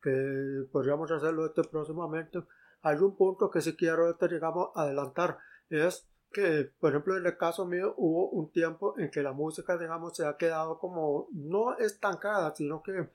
que 0.02 0.66
podríamos 0.72 1.12
hacerlo 1.12 1.46
este 1.46 1.62
próximamente. 1.66 2.40
Hay 2.82 2.98
un 2.98 3.16
punto 3.16 3.52
que 3.52 3.62
sí 3.62 3.76
quiero, 3.76 4.10
este, 4.10 4.28
digamos, 4.28 4.72
adelantar 4.74 5.38
es 5.72 6.08
que, 6.32 6.72
por 6.80 6.92
ejemplo, 6.92 7.18
en 7.18 7.26
el 7.26 7.38
caso 7.38 7.66
mío 7.66 7.94
hubo 7.98 8.30
un 8.30 8.52
tiempo 8.52 8.98
en 8.98 9.10
que 9.10 9.22
la 9.22 9.34
música, 9.34 9.78
digamos, 9.78 10.16
se 10.16 10.26
ha 10.26 10.38
quedado 10.38 10.80
como 10.80 11.28
no 11.32 11.78
estancada, 11.78 12.54
sino 12.56 12.82
que 12.82 13.10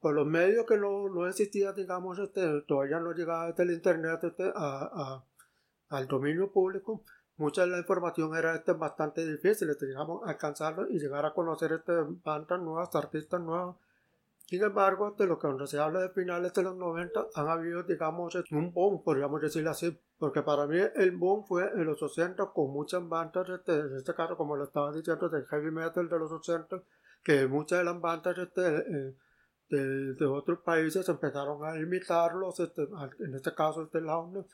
por 0.00 0.14
los 0.14 0.26
medios 0.26 0.66
que 0.66 0.76
no, 0.76 1.08
no 1.08 1.26
existía, 1.26 1.72
digamos, 1.72 2.18
este, 2.18 2.62
todavía 2.62 2.98
no 2.98 3.12
llegaba 3.12 3.46
desde 3.46 3.62
el 3.62 3.70
internet 3.70 4.24
este, 4.24 4.52
a, 4.54 5.24
al 5.88 6.08
dominio 6.08 6.50
público, 6.50 7.04
mucha 7.36 7.62
de 7.62 7.68
la 7.68 7.78
información 7.78 8.36
era 8.36 8.54
este, 8.54 8.72
bastante 8.72 9.24
difícil, 9.24 9.70
este, 9.70 9.86
digamos, 9.86 10.22
alcanzarlo 10.26 10.88
y 10.88 10.98
llegar 10.98 11.24
a 11.24 11.32
conocer 11.32 11.72
este, 11.72 11.92
bandas 12.24 12.60
nuevas, 12.60 12.94
artistas 12.94 13.40
nuevos. 13.40 13.76
Sin 14.46 14.62
embargo, 14.62 15.14
de 15.16 15.26
lo 15.26 15.38
que 15.38 15.66
se 15.66 15.78
habla 15.78 16.00
de 16.00 16.10
finales 16.10 16.52
de 16.52 16.62
los 16.62 16.76
90, 16.76 17.28
han 17.34 17.48
habido, 17.48 17.84
digamos, 17.84 18.34
un 18.50 18.72
boom, 18.72 19.02
podríamos 19.02 19.40
decirlo 19.40 19.70
así, 19.70 19.98
porque 20.22 20.44
para 20.44 20.68
mí 20.68 20.78
el 20.78 21.16
boom 21.16 21.44
fue 21.44 21.64
en 21.64 21.84
los 21.84 22.00
80 22.00 22.52
con 22.54 22.70
muchas 22.70 23.08
bandas, 23.08 23.48
este, 23.48 23.72
en 23.72 23.96
este 23.96 24.14
caso, 24.14 24.36
como 24.36 24.54
lo 24.54 24.62
estaba 24.62 24.92
diciendo, 24.92 25.28
del 25.28 25.44
heavy 25.46 25.72
metal 25.72 26.08
de 26.08 26.16
los 26.16 26.30
80, 26.30 26.80
que 27.24 27.48
muchas 27.48 27.80
de 27.80 27.84
las 27.86 28.00
bandas 28.00 28.38
este, 28.38 28.62
eh, 28.62 29.16
de, 29.68 30.14
de, 30.14 30.26
otros 30.26 30.60
países 30.60 31.08
empezaron 31.08 31.64
a 31.64 31.76
imitarlos, 31.76 32.60
este, 32.60 32.82
en 33.18 33.34
este 33.34 33.52
caso, 33.52 33.82
este 33.82 34.00
Laune. 34.00 34.44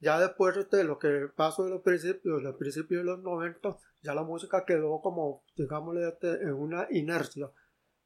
Ya 0.00 0.18
después 0.18 0.56
de 0.56 0.62
este, 0.62 0.82
lo 0.82 0.98
que 0.98 1.28
pasó 1.36 1.66
en 1.66 1.74
los 1.74 1.82
principios, 1.82 2.42
el 2.42 2.56
principio 2.56 2.98
de 2.98 3.04
los 3.04 3.20
90, 3.20 3.76
ya 4.02 4.14
la 4.14 4.24
música 4.24 4.64
quedó 4.64 5.00
como, 5.00 5.44
digámosle, 5.54 6.08
este, 6.08 6.42
en 6.42 6.54
una 6.54 6.88
inercia 6.90 7.48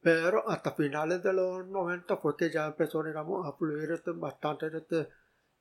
pero 0.02 0.50
hasta 0.50 0.72
finales 0.72 1.22
de 1.22 1.32
los 1.32 1.64
90 1.64 2.16
fue 2.16 2.37
que 2.37 2.50
ya 2.50 2.66
empezó, 2.66 3.04
digamos, 3.04 3.46
a 3.46 3.52
fluir 3.52 3.92
este, 3.92 4.11
bastante 4.11 4.66
este, 4.66 5.08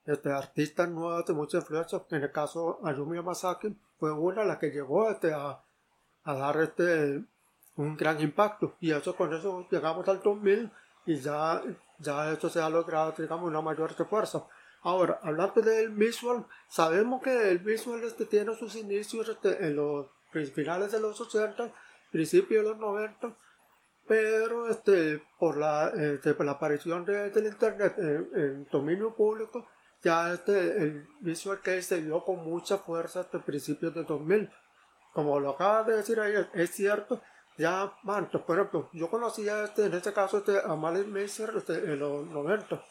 este, 0.06 0.32
artistas 0.32 0.90
nuevos 0.90 1.26
de 1.26 1.34
mucha 1.34 1.58
influencia. 1.58 2.02
En 2.10 2.24
el 2.24 2.32
caso 2.32 2.80
Ayumi 2.84 3.18
Yamasaki 3.18 3.76
fue 4.00 4.12
una 4.12 4.44
la 4.44 4.60
que 4.60 4.72
llegó 4.72 5.10
este, 5.10 5.34
a, 5.34 5.62
a 6.24 6.34
dar 6.34 6.58
este, 6.62 7.24
un 7.76 7.98
gran 7.98 8.20
impacto. 8.22 8.76
Y 8.80 8.92
eso 8.92 9.16
con 9.16 9.34
eso 9.34 9.68
llegamos 9.70 10.08
al 10.08 10.22
2000 10.22 10.72
y 11.06 11.16
ya, 11.18 11.62
ya 12.00 12.32
esto 12.32 12.50
se 12.50 12.62
ha 12.62 12.70
logrado, 12.70 13.14
digamos, 13.18 13.48
una 13.48 13.62
mayor 13.62 13.94
fuerza. 14.08 14.46
Ahora, 14.84 15.20
hablando 15.22 15.62
del 15.62 15.90
visual, 15.90 16.46
sabemos 16.68 17.22
que 17.22 17.52
el 17.52 17.60
visual 17.60 18.04
este 18.04 18.26
tiene 18.26 18.56
sus 18.56 18.76
inicios 18.76 19.30
este, 19.30 19.68
en 19.68 19.76
los 19.76 20.08
finales 20.54 20.92
de 20.92 21.00
los 21.00 21.22
80, 21.22 21.72
principios 22.12 22.64
de 22.64 22.70
los 22.72 22.80
90 22.80 23.36
pero 24.08 24.68
este, 24.68 25.24
por, 25.40 25.56
la, 25.56 25.88
este, 25.88 26.34
por 26.34 26.46
la 26.46 26.54
aparición 26.54 27.06
de, 27.06 27.30
del 27.30 27.46
Internet 27.46 27.94
en, 27.98 28.68
dominio 28.70 29.16
público, 29.16 29.68
ya 30.04 30.34
este, 30.34 30.84
el 30.84 31.08
Visual 31.20 31.60
Case 31.62 31.82
se 31.84 32.02
dio 32.02 32.24
con 32.24 32.44
mucha 32.44 32.78
fuerza 32.78 33.22
hasta 33.22 33.40
principios 33.40 33.94
de 33.94 34.04
2000. 34.04 34.50
Como 35.14 35.40
lo 35.40 35.52
acaba 35.52 35.84
de 35.84 35.98
decir 35.98 36.20
ahí, 36.20 36.34
es 36.54 36.72
cierto, 36.72 37.22
ya, 37.58 37.94
man, 38.04 38.30
por 38.30 38.58
ejemplo, 38.58 38.90
yo 38.94 39.10
conocía 39.10 39.66
este, 39.66 39.86
en 39.86 39.94
este 39.94 40.14
caso 40.14 40.40
este, 40.40 40.60
a 40.64 40.76
Malik 40.76 41.08
Messer 41.08 41.54
este, 41.58 41.74
en 41.74 42.00
los 42.00 42.26
90, 42.28 42.82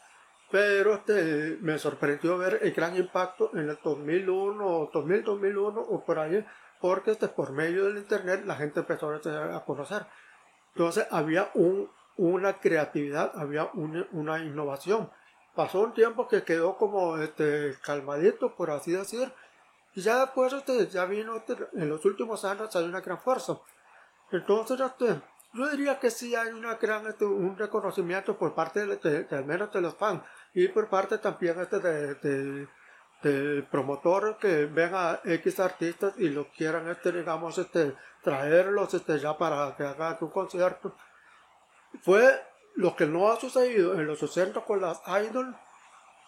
pero 0.51 0.93
este, 0.95 1.57
me 1.61 1.79
sorprendió 1.79 2.37
ver 2.37 2.59
el 2.61 2.71
gran 2.71 2.95
impacto 2.95 3.51
en 3.53 3.69
el 3.69 3.79
2001, 3.83 4.89
2000, 4.93 5.23
2001 5.23 5.81
o 5.81 6.05
por 6.05 6.19
ahí, 6.19 6.45
porque 6.79 7.11
este, 7.11 7.27
por 7.27 7.51
medio 7.51 7.85
del 7.85 7.97
Internet 7.97 8.43
la 8.45 8.55
gente 8.55 8.81
empezó 8.81 9.13
este, 9.13 9.29
a 9.29 9.63
conocer. 9.65 10.05
Entonces 10.73 11.07
había 11.09 11.49
un, 11.55 11.89
una 12.17 12.53
creatividad, 12.59 13.31
había 13.35 13.69
una, 13.73 14.07
una, 14.11 14.39
innovación. 14.39 15.09
Pasó 15.55 15.81
un 15.81 15.93
tiempo 15.93 16.27
que 16.27 16.43
quedó 16.43 16.77
como 16.77 17.17
este, 17.17 17.77
calmadito, 17.83 18.55
por 18.55 18.71
así 18.71 18.91
decir, 18.91 19.33
y 19.93 20.01
ya 20.01 20.21
después 20.21 20.53
este, 20.53 20.87
ya 20.87 21.05
vino, 21.05 21.35
este, 21.35 21.57
en 21.73 21.89
los 21.89 22.05
últimos 22.05 22.45
años 22.45 22.73
hay 22.75 22.85
una 22.85 23.01
gran 23.01 23.19
fuerza. 23.19 23.59
Entonces, 24.31 24.79
este, 24.79 25.21
yo 25.53 25.69
diría 25.69 25.99
que 25.99 26.09
sí 26.09 26.33
hay 26.35 26.49
una 26.49 26.75
gran, 26.75 27.05
este, 27.07 27.25
un 27.25 27.57
reconocimiento 27.57 28.37
por 28.37 28.55
parte 28.55 28.85
de, 28.85 29.27
al 29.31 29.45
menos 29.45 29.71
de 29.73 29.81
los 29.81 29.95
fans 29.95 30.23
y 30.53 30.69
por 30.69 30.87
parte 30.87 31.17
también 31.17 31.59
este, 31.59 31.79
de, 31.79 32.15
de, 32.15 32.67
de 33.21 34.37
que 34.39 34.65
ven 34.67 34.91
a 34.93 35.19
X 35.25 35.59
artistas 35.59 36.13
y 36.17 36.29
lo 36.29 36.49
quieran, 36.51 36.87
este, 36.87 37.11
digamos, 37.11 37.57
este, 37.57 37.93
traerlos 38.23 38.93
este, 38.93 39.19
ya 39.19 39.37
para 39.37 39.75
que 39.75 39.83
hagan 39.83 40.17
un 40.21 40.29
concierto. 40.29 40.95
Fue 42.01 42.41
lo 42.75 42.95
que 42.95 43.05
no 43.05 43.31
ha 43.31 43.39
sucedido 43.39 43.93
en 43.93 44.07
los 44.07 44.19
60 44.19 44.61
con 44.61 44.81
las 44.81 45.01
Idol. 45.07 45.55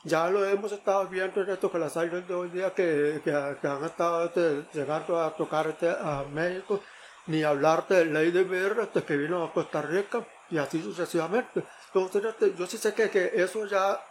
Ya 0.04 0.30
lo 0.30 0.46
hemos 0.46 0.72
estado 0.72 1.08
viendo 1.08 1.42
en 1.42 1.50
esto 1.50 1.72
con 1.72 1.82
las 1.82 1.96
Idol 1.96 2.28
de 2.28 2.34
hoy 2.34 2.50
día 2.50 2.74
que, 2.74 3.22
que, 3.24 3.32
han 3.32 3.84
estado 3.86 4.26
este, 4.26 4.66
llegando 4.74 5.22
a 5.22 5.36
tocar 5.36 5.68
este, 5.68 5.90
a 5.90 6.26
México. 6.32 6.82
Ni 7.26 7.42
hablar 7.44 7.88
de 7.88 8.06
Lady 8.06 8.44
Bird 8.44 8.80
este, 8.82 9.04
que 9.04 9.16
vino 9.16 9.44
a 9.44 9.54
Costa 9.54 9.82
Rica 9.82 10.26
y 10.50 10.58
así 10.58 10.82
sucesivamente. 10.82 11.64
Entonces 11.88 12.26
este, 12.26 12.54
yo 12.56 12.68
sí 12.68 12.78
sé 12.78 12.94
que, 12.94 13.10
que 13.10 13.32
eso 13.36 13.66
ya 13.66 14.04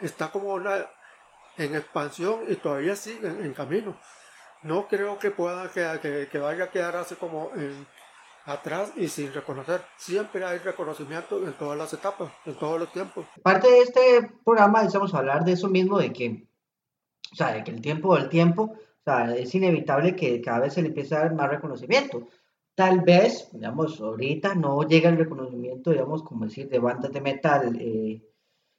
está 0.00 0.30
como 0.30 0.54
una 0.54 0.86
en 1.56 1.74
expansión 1.74 2.44
y 2.48 2.56
todavía 2.56 2.96
siguen 2.96 3.44
en 3.44 3.52
camino. 3.52 3.98
No 4.62 4.86
creo 4.86 5.18
que 5.18 5.30
pueda 5.30 5.68
que, 5.70 6.28
que, 6.30 6.38
vaya 6.38 6.64
a 6.64 6.70
quedar 6.70 6.96
así 6.96 7.16
como 7.16 7.50
en, 7.54 7.86
atrás 8.44 8.92
y 8.96 9.08
sin 9.08 9.32
reconocer. 9.32 9.82
Siempre 9.96 10.44
hay 10.44 10.58
reconocimiento 10.58 11.44
en 11.44 11.52
todas 11.54 11.78
las 11.78 11.92
etapas, 11.92 12.32
en 12.44 12.54
todos 12.54 12.80
los 12.80 12.92
tiempos. 12.92 13.26
Parte 13.42 13.70
de 13.70 13.80
este 13.80 14.30
programa 14.44 14.80
a 14.80 15.18
hablar 15.18 15.44
de 15.44 15.52
eso 15.52 15.68
mismo, 15.68 15.98
de 15.98 16.12
que, 16.12 16.46
o 17.32 17.36
sea, 17.36 17.52
de 17.52 17.64
que 17.64 17.70
el 17.70 17.80
tiempo 17.80 18.16
del 18.16 18.28
tiempo, 18.28 18.62
o 18.62 19.04
sea, 19.04 19.34
es 19.34 19.54
inevitable 19.54 20.16
que 20.16 20.40
cada 20.40 20.60
vez 20.60 20.74
se 20.74 20.82
le 20.82 20.88
empiece 20.88 21.14
a 21.14 21.20
dar 21.20 21.34
más 21.34 21.50
reconocimiento. 21.50 22.28
Tal 22.74 23.00
vez, 23.00 23.48
digamos, 23.52 24.00
ahorita 24.00 24.54
no 24.54 24.82
llega 24.82 25.10
el 25.10 25.18
reconocimiento, 25.18 25.90
digamos, 25.90 26.22
como 26.22 26.46
decir, 26.46 26.68
de 26.68 26.78
bandas 26.78 27.12
de 27.12 27.20
metal 27.20 27.76
eh, 27.78 28.22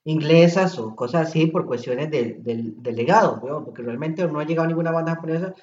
inglesas 0.06 0.80
o 0.80 0.96
cosas 0.96 1.28
así 1.28 1.48
por 1.48 1.66
cuestiones 1.66 2.10
del, 2.10 2.44
del 2.44 2.96
legado, 2.96 3.40
porque 3.40 3.84
realmente 3.84 4.28
no 4.28 4.40
ha 4.40 4.46
llegado 4.46 4.68
ninguna 4.68 4.92
banda 4.92 5.16
japonesa 5.16 5.54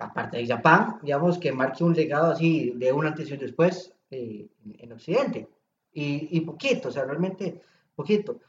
aparte 0.00 0.38
de 0.38 0.46
Japón, 0.46 0.98
digamos, 1.02 1.38
que 1.38 1.52
marque 1.52 1.84
un 1.84 1.94
legado 1.94 2.32
así 2.32 2.72
de 2.76 2.92
un 2.92 3.06
antes 3.06 3.30
y 3.30 3.34
un 3.34 3.38
después 3.38 3.94
eh, 4.10 4.48
en 4.78 4.92
Occidente. 4.92 5.48
Y, 5.92 6.36
y, 6.36 6.40
poquito, 6.40 6.88
o 6.88 6.92
sea, 6.92 7.04
realmente 7.04 7.60
poquito. 7.94 8.40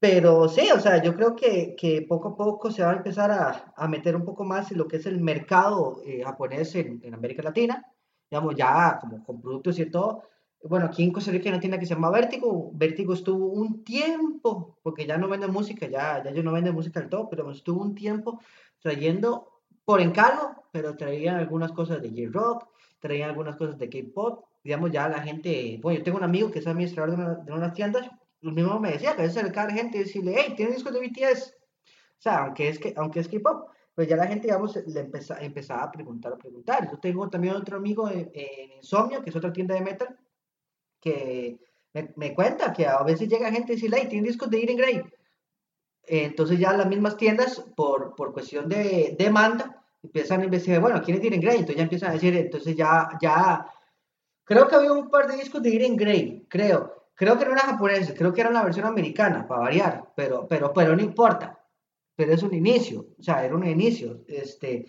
Pero 0.00 0.48
sí, 0.48 0.68
o 0.74 0.80
sea, 0.80 1.02
yo 1.02 1.14
creo 1.14 1.34
que, 1.34 1.74
que 1.76 2.02
poco 2.02 2.28
a 2.28 2.36
poco 2.36 2.70
se 2.70 2.82
va 2.82 2.92
a 2.92 2.96
empezar 2.96 3.30
a, 3.30 3.72
a, 3.76 3.88
meter 3.88 4.14
un 4.14 4.24
poco 4.24 4.44
más 4.44 4.70
en 4.70 4.78
lo 4.78 4.86
que 4.86 4.96
es 4.96 5.06
el 5.06 5.20
mercado 5.20 6.00
eh, 6.04 6.22
japonés 6.24 6.74
en, 6.76 7.00
en, 7.02 7.14
América 7.14 7.42
Latina, 7.42 7.84
digamos, 8.30 8.54
ya 8.54 8.98
como 9.00 9.24
con 9.24 9.40
productos 9.40 9.78
y 9.78 9.90
todo. 9.90 10.22
Bueno, 10.62 10.86
aquí 10.86 11.02
en 11.04 11.12
Costa 11.12 11.30
Rica 11.30 11.44
hay 11.48 11.54
una 11.54 11.60
tienda 11.60 11.78
que 11.78 11.86
se 11.86 11.94
llama 11.94 12.10
Vértigo. 12.10 12.70
Vértigo 12.74 13.14
estuvo 13.14 13.46
un 13.46 13.84
tiempo, 13.84 14.78
porque 14.82 15.06
ya 15.06 15.18
no 15.18 15.28
vende 15.28 15.46
música, 15.48 15.86
ya, 15.86 16.22
ya 16.22 16.30
ellos 16.30 16.44
no 16.44 16.52
venden 16.52 16.74
música 16.74 17.00
del 17.00 17.08
todo, 17.08 17.28
pero 17.28 17.50
estuvo 17.50 17.82
un 17.82 17.94
tiempo 17.94 18.40
trayendo 18.80 19.57
por 19.88 20.02
encargo, 20.02 20.64
pero 20.70 20.98
traían 20.98 21.36
algunas 21.36 21.72
cosas 21.72 22.02
de 22.02 22.10
J-Rock, 22.10 22.68
traían 22.98 23.30
algunas 23.30 23.56
cosas 23.56 23.78
de 23.78 23.88
K-Pop. 23.88 24.44
Digamos, 24.62 24.92
ya 24.92 25.08
la 25.08 25.22
gente, 25.22 25.78
bueno, 25.80 25.98
yo 25.98 26.04
tengo 26.04 26.18
un 26.18 26.24
amigo 26.24 26.50
que 26.50 26.58
es 26.58 26.66
administrador 26.66 27.16
de, 27.16 27.16
una, 27.16 27.34
de 27.36 27.52
unas 27.54 27.72
tiendas, 27.72 28.06
lo 28.42 28.52
mismo 28.52 28.78
me 28.78 28.92
decía 28.92 29.16
que 29.16 29.22
a 29.22 29.24
veces 29.24 29.40
se 29.40 29.42
le 29.42 29.50
cae 29.50 29.64
a 29.64 29.68
la 29.68 29.72
gente 29.72 29.96
y 29.96 30.00
decirle, 30.00 30.34
hey, 30.36 30.52
¿tienes 30.54 30.74
discos 30.74 30.92
de 30.92 31.00
BTS? 31.00 31.54
O 32.18 32.20
sea, 32.20 32.44
aunque 32.44 32.68
es, 32.68 32.78
que, 32.78 32.92
aunque 32.98 33.20
es 33.20 33.28
K-Pop, 33.28 33.70
pues 33.94 34.06
ya 34.06 34.16
la 34.16 34.26
gente, 34.26 34.48
digamos, 34.48 34.76
le 34.76 35.00
empezaba, 35.00 35.40
empezaba 35.40 35.84
a 35.84 35.90
preguntar, 35.90 36.34
a 36.34 36.36
preguntar. 36.36 36.90
Yo 36.90 36.98
tengo 36.98 37.30
también 37.30 37.56
otro 37.56 37.78
amigo 37.78 38.10
en, 38.10 38.30
en 38.34 38.72
Insomnio, 38.72 39.22
que 39.22 39.30
es 39.30 39.36
otra 39.36 39.54
tienda 39.54 39.74
de 39.74 39.80
metal, 39.80 40.18
que 41.00 41.58
me, 41.94 42.12
me, 42.14 42.34
cuenta 42.34 42.74
que 42.74 42.86
a 42.86 43.02
veces 43.04 43.26
llega 43.26 43.50
gente 43.50 43.72
y 43.72 43.76
dice, 43.76 43.88
hey, 43.96 44.06
¿tienes 44.10 44.32
discos 44.32 44.50
de 44.50 44.60
Iron 44.60 44.76
Grey? 44.76 45.02
Entonces 46.08 46.58
ya 46.58 46.72
las 46.74 46.88
mismas 46.88 47.16
tiendas, 47.16 47.60
por, 47.74 48.14
por 48.14 48.32
cuestión 48.32 48.68
de 48.68 49.14
demanda, 49.18 49.77
empiezan 50.02 50.40
a 50.40 50.44
investigar, 50.44 50.80
bueno, 50.80 51.02
¿quiénes 51.02 51.20
tienen 51.20 51.40
Grey? 51.40 51.58
Entonces 51.58 51.76
ya 51.76 51.82
empiezan 51.82 52.10
a 52.10 52.14
decir, 52.14 52.36
entonces 52.36 52.76
ya, 52.76 53.08
ya, 53.20 53.66
creo 54.44 54.68
que 54.68 54.76
había 54.76 54.92
un 54.92 55.10
par 55.10 55.28
de 55.28 55.36
discos 55.36 55.62
de 55.62 55.70
Irene 55.70 55.96
Grey, 55.96 56.46
creo. 56.48 56.94
Creo 57.14 57.36
que 57.36 57.44
no 57.44 57.52
era 57.52 57.62
japonés, 57.62 58.14
creo 58.16 58.32
que 58.32 58.40
era 58.40 58.50
la 58.50 58.62
versión 58.62 58.86
americana, 58.86 59.46
para 59.46 59.62
variar, 59.62 60.12
pero, 60.14 60.46
pero, 60.46 60.72
pero 60.72 60.94
no 60.94 61.02
importa. 61.02 61.58
Pero 62.14 62.32
es 62.32 62.42
un 62.42 62.54
inicio, 62.54 63.08
o 63.18 63.22
sea, 63.22 63.44
era 63.44 63.56
un 63.56 63.66
inicio. 63.66 64.22
Este, 64.28 64.86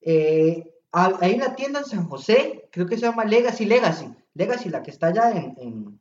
eh, 0.00 0.64
hay 0.92 1.34
una 1.34 1.54
tienda 1.54 1.80
en 1.80 1.84
San 1.84 2.08
José, 2.08 2.68
creo 2.72 2.86
que 2.86 2.96
se 2.96 3.02
llama 3.02 3.24
Legacy 3.24 3.66
Legacy, 3.66 4.08
Legacy, 4.32 4.70
la 4.70 4.82
que 4.82 4.90
está 4.90 5.08
allá 5.08 5.30
en, 5.30 6.00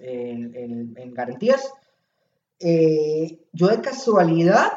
en, 0.00 0.54
en, 0.54 0.94
en 0.96 1.14
Garantías. 1.14 1.72
Eh, 2.60 3.38
yo 3.52 3.68
de 3.68 3.80
casualidad 3.80 4.72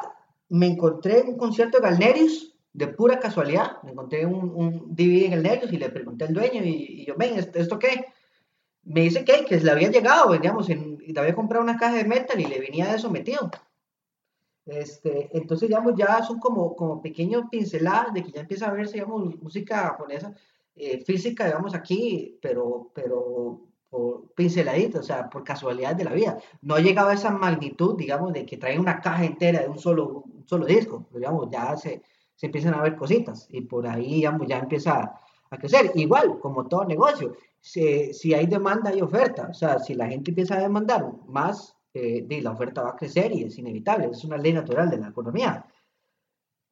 me 0.48 0.66
encontré 0.66 1.20
en 1.20 1.28
un 1.28 1.36
concierto 1.36 1.78
de 1.78 1.84
Galnerius 1.88 2.51
de 2.72 2.88
pura 2.88 3.20
casualidad, 3.20 3.82
me 3.82 3.92
encontré 3.92 4.24
un, 4.24 4.50
un 4.54 4.94
DVD 4.94 5.26
en 5.26 5.32
el 5.34 5.42
Nexus 5.42 5.72
y 5.72 5.76
le 5.76 5.90
pregunté 5.90 6.24
al 6.24 6.34
dueño 6.34 6.62
y, 6.64 7.04
yo, 7.04 7.14
ven, 7.16 7.38
¿esto 7.54 7.78
qué? 7.78 8.06
Me 8.84 9.02
dice 9.02 9.24
que, 9.24 9.44
que 9.44 9.60
le 9.60 9.70
había 9.70 9.90
llegado, 9.90 10.34
y 10.34 10.38
le 10.38 11.20
había 11.20 11.34
comprado 11.34 11.62
una 11.62 11.76
caja 11.76 11.96
de 11.96 12.04
metal 12.04 12.40
y 12.40 12.46
le 12.46 12.58
venía 12.58 12.94
eso 12.94 13.10
metido. 13.10 13.50
Este, 14.64 15.28
entonces, 15.36 15.68
digamos, 15.68 15.94
ya 15.96 16.22
son 16.22 16.38
como, 16.38 16.74
como 16.76 17.02
pequeños 17.02 17.44
pinceladas 17.50 18.14
de 18.14 18.22
que 18.22 18.32
ya 18.32 18.40
empieza 18.40 18.68
a 18.68 18.72
verse, 18.72 18.94
digamos, 18.94 19.36
música 19.42 19.78
japonesa, 19.88 20.34
eh, 20.74 21.02
física, 21.04 21.46
digamos, 21.46 21.74
aquí, 21.74 22.38
pero, 22.40 22.90
pero 22.94 23.60
por 23.90 24.32
pinceladito, 24.34 25.00
o 25.00 25.02
sea, 25.02 25.28
por 25.28 25.44
casualidad 25.44 25.94
de 25.94 26.04
la 26.04 26.14
vida. 26.14 26.38
No 26.62 26.76
ha 26.76 26.80
llegado 26.80 27.10
a 27.10 27.14
esa 27.14 27.30
magnitud, 27.30 27.96
digamos, 27.96 28.32
de 28.32 28.46
que 28.46 28.56
trae 28.56 28.78
una 28.78 29.00
caja 29.00 29.24
entera 29.24 29.60
de 29.60 29.68
un 29.68 29.78
solo, 29.78 30.24
solo 30.46 30.64
disco, 30.64 31.06
digamos, 31.12 31.50
ya 31.50 31.76
se, 31.76 32.02
se 32.42 32.46
empiezan 32.46 32.74
a 32.74 32.82
ver 32.82 32.96
cositas 32.96 33.46
y 33.50 33.60
por 33.60 33.86
ahí 33.86 34.14
digamos, 34.14 34.48
ya 34.48 34.58
empieza 34.58 35.14
a 35.48 35.56
crecer. 35.58 35.92
Igual, 35.94 36.40
como 36.40 36.66
todo 36.66 36.84
negocio, 36.84 37.36
si, 37.60 38.12
si 38.12 38.34
hay 38.34 38.46
demanda 38.46 38.92
y 38.92 39.00
oferta, 39.00 39.46
o 39.48 39.54
sea, 39.54 39.78
si 39.78 39.94
la 39.94 40.08
gente 40.08 40.32
empieza 40.32 40.56
a 40.56 40.62
demandar 40.62 41.08
más, 41.28 41.76
eh, 41.94 42.26
la 42.42 42.50
oferta 42.50 42.82
va 42.82 42.90
a 42.90 42.96
crecer 42.96 43.30
y 43.30 43.44
es 43.44 43.56
inevitable, 43.58 44.08
es 44.10 44.24
una 44.24 44.38
ley 44.38 44.52
natural 44.52 44.90
de 44.90 44.96
la 44.98 45.10
economía. 45.10 45.64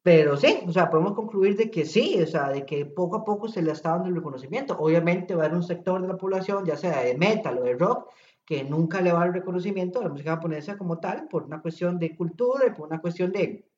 Pero 0.03 0.35
sí, 0.35 0.59
o 0.67 0.73
sea, 0.73 0.89
podemos 0.89 1.13
concluir 1.13 1.55
de 1.55 1.71
que 1.71 1.85
sí, 1.85 2.21
o 2.21 2.27
sea, 2.27 2.49
de 2.49 2.65
que 2.65 2.85
poco 2.85 3.15
a 3.15 3.23
poco 3.23 3.47
se 3.47 3.61
le 3.61 3.71
está 3.71 3.91
dando 3.91 4.09
el 4.09 4.15
reconocimiento. 4.15 4.77
Obviamente 4.77 5.35
va 5.35 5.43
a 5.43 5.45
haber 5.45 5.57
un 5.57 5.63
sector 5.63 6.01
de 6.01 6.09
la 6.09 6.17
población, 6.17 6.65
ya 6.65 6.75
sea 6.75 7.01
de 7.01 7.17
metal 7.17 7.59
o 7.59 7.63
de 7.63 7.75
rock, 7.75 8.09
que 8.43 8.65
nunca 8.65 8.99
le 8.99 9.13
va 9.13 9.19
a 9.19 9.21
dar 9.21 9.29
el 9.29 9.35
reconocimiento 9.35 9.99
a 9.99 10.03
la 10.03 10.09
música 10.09 10.31
japonesa 10.31 10.77
como 10.77 10.99
tal, 10.99 11.29
por 11.29 11.43
una 11.43 11.61
cuestión 11.61 11.97
de 11.97 12.13
cultura 12.13 12.65
y 12.67 12.71
por 12.71 12.87
una 12.87 12.99
cuestión 12.99 13.31
de, 13.31 13.70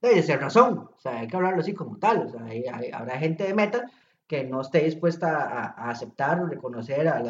debe 0.00 0.22
ser 0.22 0.40
razón, 0.40 0.90
o 0.96 1.00
sea, 1.00 1.20
hay 1.20 1.28
que 1.28 1.36
hablarlo 1.36 1.60
así 1.60 1.74
como 1.74 1.98
tal, 1.98 2.26
o 2.26 2.30
sea, 2.30 2.46
habrá 2.92 3.18
gente 3.18 3.44
de 3.44 3.54
metal 3.54 3.90
que 4.26 4.44
no 4.44 4.60
esté 4.60 4.84
dispuesta 4.84 5.70
a, 5.70 5.90
aceptar 5.90 6.40
o 6.40 6.46
reconocer 6.46 7.08
a, 7.08 7.16
a, 7.16 7.22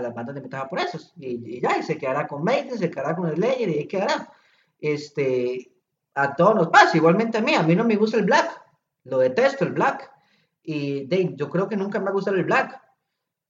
las 0.00 0.14
bandas 0.14 0.34
de 0.34 0.42
metal 0.42 0.60
japonesas, 0.60 1.12
y, 1.16 1.56
y, 1.56 1.60
ya, 1.60 1.78
y 1.78 1.82
se 1.82 1.96
quedará 1.96 2.26
con 2.26 2.44
Maiden, 2.44 2.78
se 2.78 2.90
quedará 2.90 3.16
con 3.16 3.34
Slayer, 3.34 3.68
y 3.68 3.78
ahí 3.78 3.86
quedará, 3.88 4.30
este, 4.78 5.72
a 6.14 6.36
todos 6.36 6.54
nos 6.54 6.68
pasa, 6.68 6.96
igualmente 6.96 7.38
a 7.38 7.40
mí, 7.40 7.54
a 7.54 7.62
mí 7.62 7.74
no 7.74 7.84
me 7.84 7.96
gusta 7.96 8.18
el 8.18 8.24
black, 8.24 8.62
lo 9.04 9.18
detesto 9.18 9.64
el 9.64 9.72
black, 9.72 10.12
y 10.62 11.06
de, 11.06 11.34
yo 11.34 11.48
creo 11.48 11.68
que 11.68 11.76
nunca 11.76 11.98
me 11.98 12.04
va 12.04 12.10
a 12.10 12.14
gustar 12.14 12.34
el 12.34 12.44
black, 12.44 12.80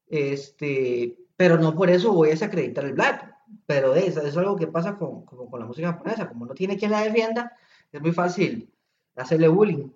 este, 0.07 1.19
pero 1.37 1.59
no 1.59 1.75
por 1.75 1.91
eso 1.91 2.13
voy 2.13 2.29
a 2.29 2.33
desacreditar 2.33 2.85
el 2.85 2.95
black, 2.95 3.35
pero 3.67 3.93
de, 3.93 4.07
eso 4.07 4.23
es 4.23 4.37
algo 4.37 4.57
que 4.57 4.69
pasa 4.69 4.97
con, 4.97 5.27
con 5.27 5.61
la 5.61 5.67
música 5.67 5.93
japonesa, 5.93 6.29
como 6.29 6.47
no 6.47 6.55
tiene 6.55 6.79
quien 6.79 6.93
la 6.93 7.03
defienda, 7.03 7.53
es 7.93 8.01
muy 8.01 8.13
fácil 8.13 8.73
hacerle 9.17 9.49
bullying. 9.49 9.91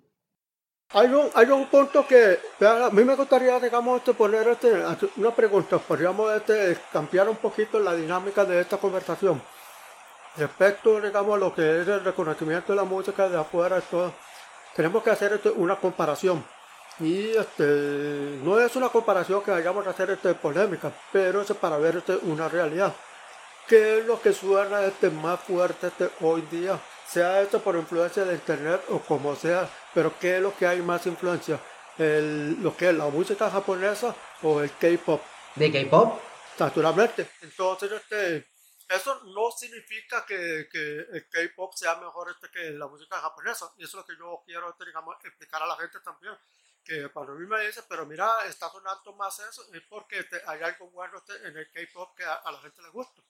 Hay 0.91 1.07
un, 1.07 1.29
hay 1.33 1.47
un 1.47 1.65
punto 1.67 2.07
que 2.07 2.39
a 2.61 2.89
mí 2.91 3.03
me 3.03 3.15
gustaría, 3.15 3.59
digamos, 3.59 3.97
este, 3.97 4.13
poner 4.13 4.47
este, 4.47 4.71
una 5.17 5.35
pregunta, 5.35 5.79
podríamos 5.79 6.31
este, 6.33 6.77
cambiar 6.93 7.27
un 7.27 7.35
poquito 7.35 7.77
la 7.79 7.93
dinámica 7.93 8.45
de 8.45 8.61
esta 8.61 8.77
conversación. 8.77 9.41
Respecto, 10.37 11.01
digamos, 11.01 11.35
a 11.35 11.39
lo 11.39 11.53
que 11.53 11.81
es 11.81 11.87
el 11.87 12.05
reconocimiento 12.05 12.71
de 12.71 12.77
la 12.77 12.85
música 12.85 13.27
de 13.27 13.37
afuera, 13.37 13.81
todo, 13.81 14.13
tenemos 14.75 15.03
que 15.03 15.09
hacer 15.09 15.33
este, 15.33 15.49
una 15.49 15.75
comparación. 15.75 16.45
Y 16.99 17.31
este, 17.31 18.39
no 18.43 18.57
es 18.59 18.75
una 18.75 18.89
comparación 18.89 19.43
que 19.43 19.51
vayamos 19.51 19.85
a 19.87 19.89
hacer 19.89 20.11
este, 20.11 20.35
polémica, 20.35 20.91
pero 21.11 21.41
es 21.41 21.51
para 21.51 21.77
ver 21.77 21.97
este, 21.97 22.15
una 22.15 22.47
realidad. 22.47 22.95
¿Qué 23.67 23.99
es 23.99 24.05
lo 24.05 24.21
que 24.21 24.31
suena 24.31 24.85
este, 24.85 25.09
más 25.09 25.41
fuerte 25.41 25.87
este, 25.87 26.09
hoy 26.21 26.41
día? 26.43 26.79
Sea 27.07 27.41
esto 27.41 27.61
por 27.61 27.75
influencia 27.75 28.25
de 28.25 28.33
internet 28.33 28.83
o 28.89 28.99
como 28.99 29.35
sea, 29.35 29.69
pero 29.93 30.17
¿qué 30.19 30.37
es 30.37 30.41
lo 30.41 30.55
que 30.55 30.67
hay 30.67 30.81
más 30.81 31.05
influencia? 31.05 31.59
El, 31.97 32.61
¿Lo 32.61 32.75
que 32.75 32.89
es 32.89 32.95
la 32.95 33.07
música 33.07 33.49
japonesa 33.49 34.15
o 34.43 34.61
el 34.61 34.71
K-pop? 34.77 35.21
¿De 35.55 35.71
K-pop? 35.71 36.19
Naturalmente. 36.59 37.29
Entonces, 37.41 37.91
este, 37.91 38.47
eso 38.89 39.23
no 39.25 39.51
significa 39.51 40.25
que, 40.25 40.67
que 40.71 40.99
el 41.11 41.27
K-pop 41.29 41.73
sea 41.73 41.95
mejor 41.95 42.29
este 42.29 42.49
que 42.49 42.71
la 42.71 42.87
música 42.87 43.17
japonesa. 43.19 43.71
Y 43.77 43.85
eso 43.85 43.99
es 43.99 44.01
lo 44.01 44.05
que 44.05 44.17
yo 44.19 44.43
quiero 44.45 44.69
este, 44.69 44.85
digamos, 44.85 45.15
explicar 45.23 45.63
a 45.63 45.67
la 45.67 45.75
gente 45.77 45.99
también. 46.01 46.33
Que 46.83 47.09
cuando 47.09 47.33
a 47.33 47.35
mí 47.35 47.45
me 47.45 47.65
dicen, 47.65 47.83
pero 47.89 48.05
mira, 48.05 48.45
está 48.47 48.69
sonando 48.69 49.13
más 49.15 49.39
eso, 49.39 49.65
es 49.73 49.81
porque 49.89 50.19
este, 50.19 50.41
hay 50.45 50.61
algo 50.61 50.89
bueno 50.91 51.17
este, 51.17 51.47
en 51.47 51.57
el 51.57 51.71
K-pop 51.71 52.15
que 52.15 52.23
a, 52.23 52.35
a 52.35 52.51
la 52.51 52.59
gente 52.59 52.81
le 52.81 52.89
gusta. 52.89 53.21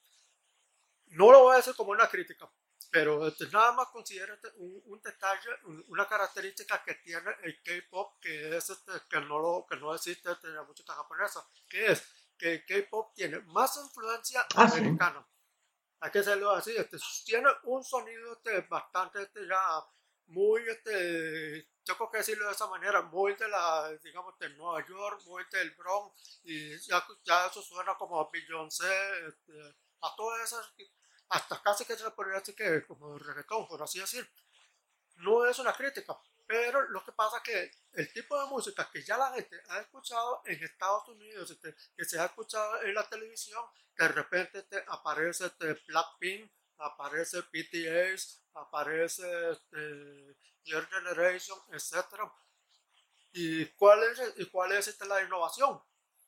No 1.06 1.32
lo 1.32 1.44
voy 1.44 1.54
a 1.54 1.56
decir 1.56 1.74
como 1.74 1.92
una 1.92 2.08
crítica, 2.08 2.48
pero 2.90 3.26
este, 3.26 3.46
nada 3.48 3.72
más 3.72 3.88
considera 3.88 4.38
un, 4.56 4.82
un, 4.86 5.00
detalle, 5.00 5.50
una 5.88 6.06
característica 6.06 6.82
que 6.82 6.94
tiene 6.96 7.30
el 7.42 7.62
K-pop 7.62 8.18
que 8.20 8.56
es 8.56 8.70
este, 8.70 8.92
que 9.08 9.20
no 9.20 9.38
lo 9.38 9.66
que 9.68 9.76
no 9.76 9.94
existe 9.94 10.30
en 10.44 10.54
la 10.54 10.62
música 10.62 10.94
japonesa, 10.94 11.46
que 11.68 11.92
es 11.92 12.02
que 12.38 12.54
el 12.54 12.64
K-pop 12.64 13.14
tiene 13.14 13.40
más 13.40 13.76
influencia 13.76 14.46
ah, 14.54 14.64
americana. 14.64 15.26
Hay 16.00 16.10
que 16.10 16.20
hacerlo 16.20 16.52
así, 16.52 16.74
este, 16.76 16.96
tiene 17.24 17.48
un 17.64 17.82
sonido 17.82 18.32
este, 18.32 18.60
bastante 18.62 19.22
este, 19.22 19.46
ya 19.46 19.84
muy, 20.26 20.62
este, 20.68 21.68
tengo 21.84 22.10
que 22.10 22.18
decirlo 22.18 22.46
de 22.46 22.52
esa 22.52 22.68
manera, 22.68 23.02
muy 23.02 23.34
de 23.34 23.48
la, 23.48 23.90
digamos, 24.02 24.38
de 24.38 24.50
Nueva 24.50 24.86
York, 24.86 25.22
muy 25.26 25.42
del 25.50 25.72
Bronx, 25.72 26.40
y 26.44 26.78
ya, 26.78 27.04
ya 27.24 27.46
eso 27.46 27.62
suena 27.62 27.96
como 27.96 28.20
a 28.20 28.28
Beyoncé, 28.32 29.26
este, 29.26 29.76
a 30.02 30.14
todas 30.16 30.44
esas 30.44 30.72
hasta 31.28 31.62
casi 31.62 31.84
que 31.84 31.96
se 31.96 32.04
le 32.04 32.10
podría 32.10 32.38
decir 32.38 32.54
que 32.54 32.86
como 32.86 33.18
reggaetón, 33.18 33.66
por 33.66 33.82
así 33.82 34.00
decir. 34.00 34.28
No 35.16 35.46
es 35.46 35.58
una 35.58 35.72
crítica, 35.72 36.16
pero 36.46 36.88
lo 36.90 37.04
que 37.04 37.12
pasa 37.12 37.38
es 37.38 37.42
que 37.42 37.70
el 37.92 38.12
tipo 38.12 38.40
de 38.40 38.46
música 38.46 38.88
que 38.90 39.02
ya 39.02 39.18
la 39.18 39.32
gente 39.32 39.60
ha 39.68 39.80
escuchado 39.80 40.42
en 40.46 40.62
Estados 40.62 41.08
Unidos, 41.08 41.50
este, 41.50 41.74
que 41.96 42.04
se 42.04 42.18
ha 42.18 42.26
escuchado 42.26 42.82
en 42.82 42.94
la 42.94 43.06
televisión, 43.08 43.62
de 43.96 44.08
repente 44.08 44.62
te 44.62 44.82
aparece 44.86 45.46
este 45.46 45.74
Blackpink, 45.88 46.50
aparece 46.78 47.40
BTS, 47.52 48.44
aparece 48.54 49.50
este, 49.50 50.36
Your 50.64 50.88
Generation, 50.88 51.58
etc. 51.72 52.22
¿Y 53.32 53.66
cuál 53.72 54.04
es, 54.04 54.34
y 54.36 54.46
cuál 54.46 54.72
es 54.72 54.88
este, 54.88 55.04
la 55.04 55.22
innovación? 55.22 55.82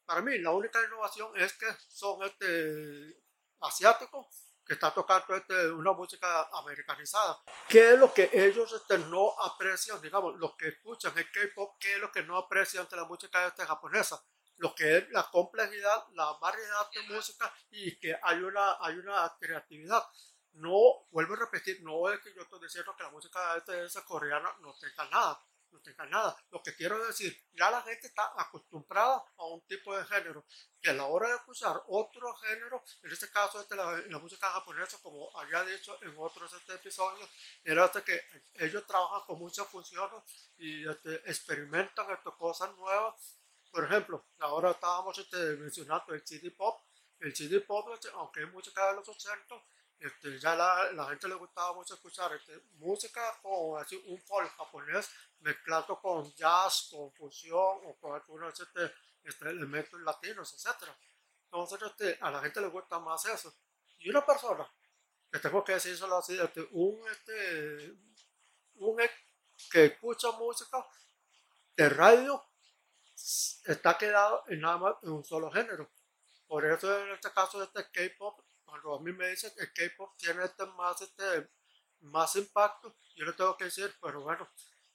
Para 0.04 0.20
mí, 0.20 0.36
la 0.38 0.50
única 0.50 0.84
innovación 0.84 1.34
es 1.40 1.52
que 1.54 1.66
son 1.88 2.22
este, 2.24 3.22
asiáticos 3.60 4.49
está 4.74 4.92
tocando 4.92 5.34
este, 5.34 5.70
una 5.70 5.92
música 5.92 6.48
americanizada. 6.52 7.42
¿Qué 7.68 7.92
es 7.92 7.98
lo 7.98 8.12
que 8.12 8.30
ellos 8.32 8.72
este, 8.72 8.98
no 8.98 9.32
aprecian? 9.40 10.00
Digamos, 10.00 10.36
los 10.38 10.56
que 10.56 10.68
escuchan 10.68 11.16
el 11.16 11.30
K-pop, 11.30 11.76
¿qué 11.78 11.94
es 11.94 11.98
lo 12.00 12.10
que 12.10 12.22
no 12.22 12.36
aprecian 12.36 12.86
de 12.88 12.96
la 12.96 13.04
música 13.04 13.46
este, 13.46 13.64
japonesa? 13.64 14.22
Lo 14.56 14.74
que 14.74 14.98
es 14.98 15.10
la 15.10 15.28
complejidad, 15.30 16.04
la 16.12 16.32
variedad 16.40 16.90
de 16.92 17.14
música 17.14 17.52
y 17.70 17.98
que 17.98 18.16
hay 18.22 18.38
una, 18.38 18.76
hay 18.80 18.96
una 18.96 19.34
creatividad. 19.40 20.04
No, 20.52 21.06
vuelvo 21.10 21.34
a 21.34 21.38
repetir, 21.38 21.82
no 21.82 22.10
es 22.10 22.20
que 22.20 22.34
yo 22.34 22.42
estoy 22.42 22.60
diciendo 22.60 22.94
que 22.96 23.04
la 23.04 23.10
música 23.10 23.56
este, 23.56 23.84
esa 23.84 24.04
coreana 24.04 24.52
no 24.60 24.74
tenga 24.74 25.08
nada 25.08 25.40
no 25.72 25.80
tenga 25.80 26.06
nada. 26.06 26.36
Lo 26.50 26.62
que 26.62 26.74
quiero 26.74 27.04
decir, 27.06 27.36
ya 27.52 27.70
la 27.70 27.82
gente 27.82 28.06
está 28.06 28.32
acostumbrada 28.36 29.22
a 29.36 29.44
un 29.46 29.60
tipo 29.66 29.96
de 29.96 30.04
género, 30.04 30.44
que 30.80 30.90
a 30.90 30.94
la 30.94 31.06
hora 31.06 31.28
de 31.28 31.34
escuchar 31.36 31.82
otro 31.88 32.34
género, 32.36 32.82
en 33.02 33.10
este 33.12 33.30
caso 33.30 33.60
este, 33.60 33.76
la, 33.76 33.92
la, 34.08 34.18
música 34.18 34.50
japonesa, 34.50 34.98
como 35.02 35.30
había 35.38 35.62
dicho 35.64 35.96
en 36.02 36.14
otros 36.16 36.52
este 36.54 36.74
episodios, 36.74 37.28
era 37.64 37.84
este 37.84 38.02
que 38.02 38.20
ellos 38.54 38.86
trabajan 38.86 39.22
con 39.26 39.38
muchas 39.38 39.66
funciones 39.68 40.22
y 40.56 40.88
este, 40.88 41.14
experimentan 41.30 42.10
estas 42.10 42.34
cosas 42.34 42.74
nuevas. 42.76 43.38
Por 43.70 43.84
ejemplo, 43.84 44.26
ahora 44.38 44.72
estábamos 44.72 45.16
este, 45.18 45.36
mencionando 45.56 46.14
el 46.14 46.26
CD 46.26 46.50
pop. 46.50 46.80
El 47.20 47.36
CD 47.36 47.60
pop, 47.60 47.88
este, 47.92 48.08
aunque 48.14 48.42
es 48.42 48.52
música 48.52 48.86
de 48.88 48.94
los 48.94 49.08
80, 49.08 49.54
este, 50.00 50.38
ya 50.38 50.54
la, 50.54 50.92
la, 50.92 51.08
gente 51.10 51.28
le 51.28 51.34
gustaba 51.34 51.74
mucho 51.74 51.94
escuchar 51.94 52.32
este, 52.32 52.58
música 52.78 53.38
con 53.42 53.80
así, 53.80 54.02
un 54.06 54.18
folk 54.22 54.50
japonés 54.56 55.10
mezclado 55.40 56.00
con 56.00 56.34
jazz, 56.34 56.88
con 56.90 57.12
fusión 57.12 57.80
o 57.84 57.96
con 58.00 58.14
algunos 58.14 58.58
este, 58.58 58.92
este, 59.22 59.50
elementos 59.50 60.00
latinos, 60.00 60.52
etc. 60.54 60.88
Entonces 61.44 61.82
este, 61.82 62.18
a 62.20 62.30
la 62.30 62.40
gente 62.40 62.62
le 62.62 62.68
gusta 62.68 62.98
más 62.98 63.26
eso. 63.26 63.54
Y 63.98 64.08
una 64.08 64.24
persona, 64.24 64.66
que 65.30 65.38
tengo 65.38 65.62
que 65.62 65.72
decirlo 65.72 66.16
así, 66.16 66.38
este, 66.40 66.66
un, 66.72 67.06
este, 67.08 67.94
un 68.76 68.96
que 69.70 69.84
escucha 69.84 70.30
música 70.32 70.86
de 71.76 71.88
radio 71.90 72.42
está 73.66 73.98
quedado 73.98 74.44
en 74.48 74.62
nada 74.62 74.78
más 74.78 74.94
en 75.02 75.10
un 75.10 75.24
solo 75.24 75.50
género. 75.50 75.90
Por 76.46 76.64
eso 76.64 76.98
en 77.00 77.10
este 77.10 77.30
caso 77.32 77.62
este 77.62 77.84
K-pop 77.90 78.40
cuando 78.70 78.94
a 78.94 79.00
mí 79.00 79.12
me 79.12 79.28
dicen 79.28 79.52
que 79.54 79.64
el 79.64 79.72
K-pop 79.72 80.16
tiene 80.16 80.44
este 80.44 80.64
más, 80.66 81.00
este, 81.02 81.50
más 82.00 82.34
impacto, 82.36 82.96
yo 83.16 83.26
le 83.26 83.32
tengo 83.34 83.56
que 83.56 83.64
decir, 83.64 83.94
pero 84.00 84.22
bueno, 84.22 84.48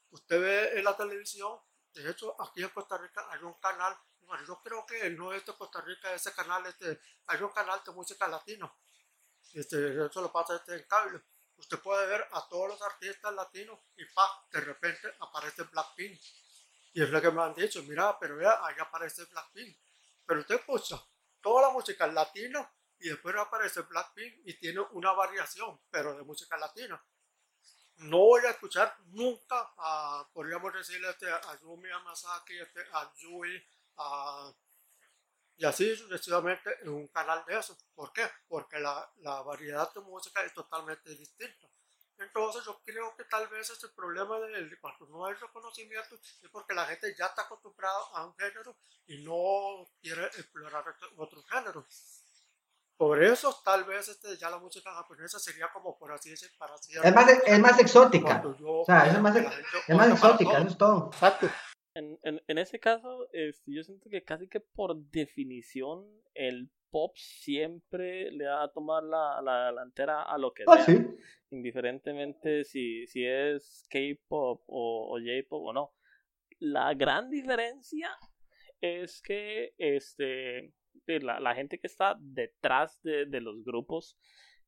usted 0.09 0.41
ve 0.41 0.79
en 0.79 0.83
la 0.83 0.95
televisión, 0.95 1.59
de 1.93 2.09
hecho, 2.09 2.35
aquí 2.41 2.63
en 2.63 2.69
Costa 2.69 2.97
Rica 2.97 3.27
hay 3.29 3.41
un 3.43 3.53
canal, 3.55 3.95
bueno, 4.21 4.43
yo 4.45 4.59
creo 4.61 4.85
que 4.85 5.09
no 5.11 5.33
es 5.33 5.45
de 5.45 5.53
Costa 5.53 5.81
Rica, 5.81 6.13
ese 6.13 6.33
canal, 6.33 6.65
este, 6.65 6.99
hay 7.27 7.41
un 7.41 7.51
canal 7.51 7.81
de 7.85 7.91
música 7.91 8.27
latino, 8.27 8.75
este, 9.53 10.05
eso 10.05 10.21
lo 10.21 10.31
pasa 10.31 10.55
este 10.55 10.75
en 10.75 10.83
cable. 10.83 11.21
Usted 11.57 11.79
puede 11.79 12.05
ver 12.07 12.27
a 12.33 12.47
todos 12.49 12.67
los 12.67 12.81
artistas 12.81 13.33
latinos 13.33 13.79
y 13.95 14.03
pa, 14.05 14.45
de 14.51 14.59
repente 14.59 15.13
aparece 15.19 15.63
Blackpink. 15.63 16.19
Y 16.93 17.01
es 17.01 17.09
lo 17.09 17.21
que 17.21 17.31
me 17.31 17.41
han 17.41 17.53
dicho, 17.53 17.81
mira, 17.83 18.17
pero 18.19 18.35
vea, 18.35 18.59
ahí 18.65 18.75
aparece 18.79 19.23
Blackpink. 19.25 19.77
Pero 20.25 20.41
usted 20.41 20.55
escucha 20.55 21.01
toda 21.41 21.67
la 21.67 21.69
música 21.69 22.07
latina 22.07 22.69
y 22.99 23.09
después 23.09 23.35
aparece 23.35 23.81
Blackpink 23.81 24.41
y 24.45 24.53
tiene 24.57 24.79
una 24.91 25.11
variación, 25.13 25.79
pero 25.89 26.15
de 26.15 26.23
música 26.23 26.57
latina. 26.57 27.03
No 27.97 28.17
voy 28.17 28.45
a 28.45 28.51
escuchar 28.51 28.95
nunca 29.07 29.73
a, 29.77 30.27
podríamos 30.33 30.73
decirle, 30.73 31.09
este, 31.09 31.31
a 31.31 31.59
Yumi 31.61 31.89
Hamasaki, 31.89 32.59
este, 32.59 32.81
a 32.91 33.13
Yui, 33.15 33.63
a, 33.97 34.53
y 35.57 35.65
así 35.65 35.95
sucesivamente 35.95 36.77
en 36.81 36.89
un 36.89 37.07
canal 37.07 37.43
de 37.45 37.57
eso. 37.57 37.77
¿Por 37.93 38.11
qué? 38.11 38.29
Porque 38.47 38.79
la, 38.79 39.09
la 39.17 39.41
variedad 39.41 39.93
de 39.93 40.01
música 40.01 40.43
es 40.43 40.53
totalmente 40.53 41.15
distinta. 41.15 41.69
Entonces 42.17 42.63
yo 42.63 42.81
creo 42.83 43.15
que 43.15 43.25
tal 43.25 43.47
vez 43.47 43.69
este 43.69 43.89
problema 43.89 44.39
de 44.39 44.77
cuando 44.79 45.05
no 45.07 45.25
hay 45.25 45.33
reconocimiento 45.33 46.15
es 46.15 46.49
porque 46.49 46.73
la 46.73 46.85
gente 46.85 47.13
ya 47.17 47.25
está 47.25 47.43
acostumbrada 47.43 47.99
a 48.13 48.25
un 48.25 48.35
género 48.35 48.75
y 49.07 49.23
no 49.23 49.85
quiere 50.01 50.25
explorar 50.25 50.95
otros 51.17 51.45
géneros. 51.49 52.24
Por 52.97 53.21
eso 53.21 53.53
tal 53.63 53.83
vez 53.83 54.07
este, 54.07 54.37
ya 54.37 54.49
la 54.49 54.57
música 54.57 54.91
japonesa 54.93 55.37
sería 55.37 55.67
como 55.73 55.97
por 55.97 56.13
así 56.13 56.29
decir, 56.29 56.49
para 56.57 56.75
así 56.75 56.93
es 57.03 57.13
más, 57.13 57.29
es 57.45 57.59
más 57.59 57.79
exótica. 57.79 58.41
o 58.45 58.85
sea, 58.85 59.07
es 59.07 59.19
más, 59.19 59.35
es 59.35 59.95
más 59.95 60.09
exótica, 60.09 60.59
eso 60.59 60.67
es 60.67 60.77
todo. 60.77 61.07
Exacto. 61.07 61.49
En, 61.93 62.17
en, 62.23 62.41
en 62.47 62.57
ese 62.57 62.79
caso, 62.79 63.27
este, 63.33 63.73
yo 63.73 63.83
siento 63.83 64.09
que 64.09 64.23
casi 64.23 64.47
que 64.47 64.59
por 64.59 64.95
definición 64.95 66.05
el 66.33 66.69
pop 66.89 67.13
siempre 67.17 68.31
le 68.31 68.47
va 68.47 68.63
a 68.63 68.71
tomar 68.71 69.03
la, 69.03 69.41
la 69.41 69.65
delantera 69.65 70.23
a 70.23 70.37
lo 70.37 70.53
que 70.53 70.63
ah, 70.65 70.77
sea. 70.77 70.95
¿sí? 70.95 71.05
Indiferentemente 71.51 72.63
si, 72.63 73.05
si 73.07 73.25
es 73.25 73.85
K-pop 73.89 74.63
o, 74.67 75.13
o 75.13 75.19
J-pop 75.19 75.61
o 75.61 75.73
no. 75.73 75.93
La 76.59 76.93
gran 76.93 77.29
diferencia 77.29 78.09
es 78.79 79.21
que 79.21 79.73
este 79.77 80.73
la, 81.07 81.55
gente 81.55 81.79
que 81.79 81.87
está 81.87 82.17
detrás 82.19 82.99
de, 83.01 83.41
los 83.41 83.63
grupos 83.63 84.17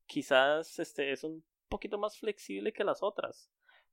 quizás 0.06 0.78
este, 0.78 1.12
es 1.12 1.24
un 1.24 1.44
poquito 1.68 1.98
más 1.98 2.18
flexible 2.18 2.72
que 2.72 2.84
las 2.84 3.02
otras. 3.02 3.50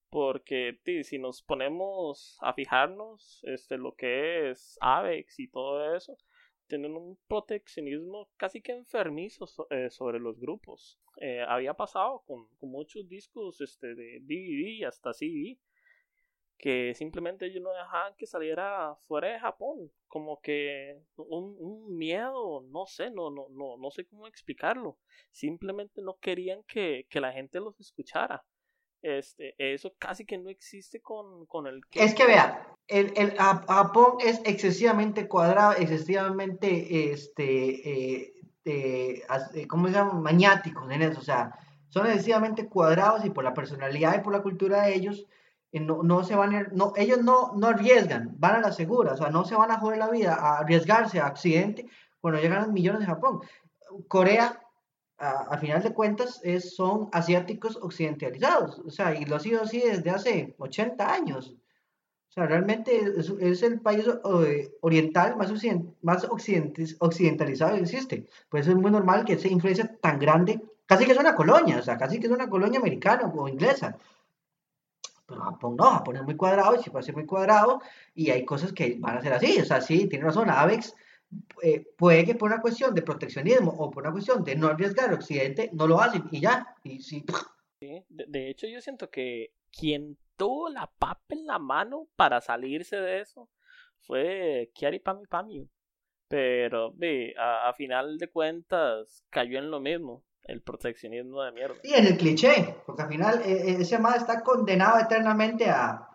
Porque 0.10 0.80
si 1.04 1.18
nos 1.18 1.42
ponemos 1.42 2.38
a 2.42 2.54
fijarnos 2.54 3.42
este, 3.44 3.78
lo 3.78 3.96
que 3.96 4.52
es 4.52 4.78
AVEX 4.80 5.40
y 5.40 5.48
todo 5.50 5.96
eso, 5.96 6.18
tienen 6.68 6.96
un 6.96 7.18
proteccionismo 7.28 8.30
casi 8.38 8.62
que 8.62 8.74
enfermizo 8.74 9.46
eh, 9.70 9.90
sobre 9.90 10.20
los 10.20 10.40
grupos. 10.40 11.00
Eh, 11.22 11.42
había 11.48 11.74
pasado 11.74 12.24
con, 12.26 12.48
muchos 12.62 13.08
discos 13.08 13.62
este, 13.62 13.96
de 13.96 14.20
DVD 14.22 14.86
hasta 14.86 15.14
CD 15.14 15.60
que 16.58 16.94
simplemente 16.96 17.46
ellos 17.46 17.62
no 17.62 17.72
dejaban 17.72 18.16
que 18.16 18.26
saliera 18.26 18.96
fuera 19.08 19.30
de 19.30 19.40
Japón, 19.40 19.92
como 20.08 20.40
que 20.42 21.02
un, 21.18 21.56
un, 21.60 21.98
miedo, 21.98 22.62
no 22.70 22.86
sé, 22.86 23.12
no, 23.12 23.30
no, 23.30 23.48
no, 23.50 23.78
no 23.78 23.92
sé 23.92 24.06
cómo 24.06 24.28
explicarlo, 24.28 24.98
simplemente 25.32 26.02
no 26.02 26.18
querían 26.20 26.64
que, 26.64 27.06
que 27.10 27.20
la 27.20 27.34
gente 27.34 27.60
los 27.60 27.80
escuchara. 27.80 28.44
Este, 29.02 29.54
eso 29.60 29.94
casi 30.00 30.26
que 30.26 30.38
no 30.38 30.50
existe 30.50 31.00
con, 31.00 31.46
con 31.46 31.68
el... 31.68 31.82
Es 31.94 32.16
que 32.16 32.26
vea, 32.26 32.76
el, 32.88 33.14
el, 33.16 33.36
Japón 33.36 34.18
es 34.20 34.42
excesivamente 34.46 35.28
cuadrado, 35.28 35.74
excesivamente, 35.74 37.12
este, 37.12 38.24
eh, 38.24 38.34
eh, 38.66 39.68
¿cómo 39.68 39.88
se 39.88 39.94
llama? 39.94 40.14
Maniáticos 40.14 40.90
en 40.92 41.04
eso, 41.04 41.20
o 41.20 41.24
sea, 41.24 41.54
son 41.90 42.08
excesivamente 42.08 42.68
cuadrados 42.68 43.24
y 43.26 43.30
por 43.30 43.44
la 43.44 43.54
personalidad 43.54 44.18
y 44.18 44.24
por 44.24 44.34
la 44.34 44.42
cultura 44.42 44.84
de 44.84 44.96
ellos, 44.96 45.28
no, 45.72 46.04
no 46.04 46.24
se 46.24 46.36
van 46.36 46.56
a, 46.56 46.64
no, 46.72 46.94
ellos 46.96 47.22
no, 47.22 47.54
no 47.56 47.68
arriesgan, 47.68 48.34
van 48.38 48.56
a 48.56 48.62
la 48.62 48.72
segura, 48.72 49.14
o 49.14 49.18
sea, 49.18 49.30
no 49.30 49.46
se 49.46 49.56
van 49.56 49.72
a 49.72 49.80
joder 49.80 50.00
la 50.00 50.10
vida 50.10 50.36
a 50.36 50.60
arriesgarse 50.60 51.20
a 51.20 51.28
accidente 51.28 51.88
cuando 52.22 52.40
llegan 52.40 52.64
los 52.64 52.72
millones 52.72 53.02
de 53.02 53.08
Japón. 53.08 53.42
Corea, 54.08 54.62
a, 55.18 55.58
final 55.58 55.84
de 55.84 55.94
cuentas, 55.94 56.40
es, 56.44 56.76
son 56.76 57.10
asiáticos 57.12 57.78
occidentalizados, 57.82 58.80
o 58.80 58.90
sea, 58.90 59.16
y 59.16 59.26
lo 59.26 59.36
ha 59.36 59.40
sido 59.40 59.62
así 59.62 59.80
desde 59.80 60.10
hace 60.10 60.56
80 60.58 61.14
años. 61.14 61.56
O 62.30 62.34
sea, 62.36 62.48
realmente 62.48 62.98
es, 63.18 63.30
es 63.40 63.64
el 63.64 63.80
país 63.80 64.06
oriental 64.82 65.38
más, 65.38 65.54
más 66.02 66.28
occidentalizado 66.30 67.76
que 67.76 67.82
existe. 67.82 68.28
Por 68.50 68.60
eso 68.60 68.72
es 68.72 68.78
muy 68.78 68.92
normal 68.92 69.24
que 69.24 69.34
esa 69.34 69.48
influencia 69.48 69.96
tan 70.02 70.20
grande, 70.20 70.62
casi 70.86 71.06
que 71.06 71.14
es 71.14 71.18
una 71.18 71.36
colonia, 71.36 71.78
o 71.78 71.82
sea, 71.82 71.98
casi 71.98 72.20
que 72.20 72.28
es 72.28 72.34
una 72.34 72.50
colonia 72.50 72.80
americana 72.80 73.32
o 73.34 73.48
inglesa. 73.48 73.98
Pero 75.26 75.42
Japón 75.42 75.76
no, 75.76 75.86
Japón 75.86 76.18
es 76.18 76.24
muy 76.24 76.36
cuadrado 76.36 76.76
y 76.76 76.84
si 76.84 76.90
puede 76.90 77.04
ser 77.04 77.16
muy 77.16 77.26
cuadrado 77.26 77.82
y 78.14 78.30
hay 78.30 78.46
cosas 78.46 78.72
que 78.74 78.98
van 79.00 79.18
a 79.18 79.22
ser 79.22 79.34
así. 79.34 79.60
O 79.60 79.66
sea, 79.66 79.82
sí, 79.82 80.08
tiene 80.08 80.26
razón, 80.26 80.50
AVEX 80.50 80.94
eh, 81.64 81.86
puede 81.98 82.26
que 82.26 82.36
por 82.36 82.52
una 82.52 82.62
cuestión 82.62 82.94
de 82.94 83.02
proteccionismo 83.02 83.72
o 83.72 83.90
por 83.90 84.04
una 84.04 84.12
cuestión 84.12 84.44
de 84.44 84.56
no 84.56 84.68
arriesgar 84.68 85.14
Occidente 85.14 85.70
no 85.74 85.88
lo 85.88 86.00
hacen 86.00 86.24
y 86.32 86.42
ya. 86.42 86.76
Y 86.84 87.02
sí. 87.02 87.26
sí 87.80 88.04
de, 88.10 88.26
de, 88.28 88.50
hecho, 88.50 88.68
yo 88.68 88.82
siento 88.82 89.10
que 89.10 89.52
quien 89.72 90.18
tuvo 90.38 90.70
la 90.70 90.88
papa 90.88 91.24
en 91.30 91.46
la 91.46 91.60
mano 91.60 92.08
para 92.16 92.42
salirse 92.42 92.98
de 92.98 93.22
eso 93.22 93.50
fue 94.00 94.72
Kiari 94.74 95.00
Pami 95.00 95.26
Pami. 95.26 95.68
Pero 96.28 96.92
ve, 96.94 97.36
a, 97.38 97.70
a 97.70 97.74
final 97.74 98.18
de 98.18 98.30
cuentas 98.30 99.24
cayó 99.30 99.60
en 99.60 99.72
lo 99.72 99.80
mismo 99.80 100.24
El 100.46 100.62
proteccionismo 100.62 101.42
de 101.42 101.52
mierda. 101.52 101.76
Y 101.84 101.94
en 101.94 102.06
el 102.06 102.18
cliché, 102.18 102.84
porque 102.86 103.02
al 103.02 103.10
final 103.10 103.42
e, 103.44 103.52
e, 103.52 103.82
ese 103.82 103.98
más 103.98 104.18
está 104.18 104.44
condenado 104.44 105.00
eternamente 105.00 105.70
a... 105.70 106.08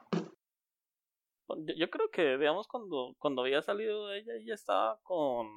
Yo, 1.77 1.91
creo 1.91 2.09
que, 2.13 2.39
digamos, 2.39 2.69
cuando, 2.69 3.17
cuando 3.19 3.43
había 3.43 3.61
salido 3.61 4.13
ella, 4.13 4.35
ella 4.35 4.55
estaba 4.55 5.01
con, 5.03 5.49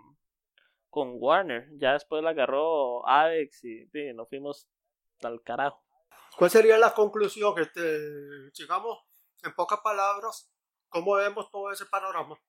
con 0.89 1.17
Warner. 1.19 1.69
Ya 1.77 1.93
después 1.93 2.23
la 2.23 2.31
agarró 2.31 3.07
Alex 3.07 3.63
y, 3.63 3.87
y 3.93 4.13
nos 4.15 4.27
fuimos 4.27 4.67
al 5.21 5.39
carajo. 5.43 5.83
¿Cuál 6.35 6.49
sería 6.49 6.79
la 6.79 6.95
conclusión? 6.95 7.53
Este, 7.59 7.99
digamos, 8.57 9.03
en 9.43 9.53
pocas 9.53 9.81
palabras, 9.81 10.51
¿cómo 10.89 11.13
vemos 11.13 11.51
todo 11.51 11.71
ese 11.71 11.85
panorama? 11.85 12.39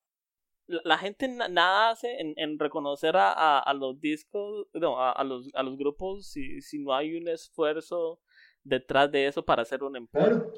La, 0.66 0.96
gente 0.98 1.28
nada 1.28 1.90
hace 1.90 2.16
en, 2.18 2.58
reconocer 2.58 3.16
a, 3.16 3.58
a, 3.58 3.74
los 3.74 4.00
discos, 4.00 4.66
no, 4.72 4.98
a, 4.98 5.22
los, 5.24 5.50
a 5.54 5.62
los 5.62 5.76
grupos 5.76 6.26
si, 6.26 6.60
si 6.62 6.78
no 6.78 6.94
hay 6.94 7.16
un 7.16 7.28
esfuerzo 7.28 8.20
detrás 8.62 9.12
de 9.12 9.26
eso 9.26 9.44
para 9.44 9.62
hacer 9.62 9.82
un 9.82 9.96
empleo. 9.96 10.52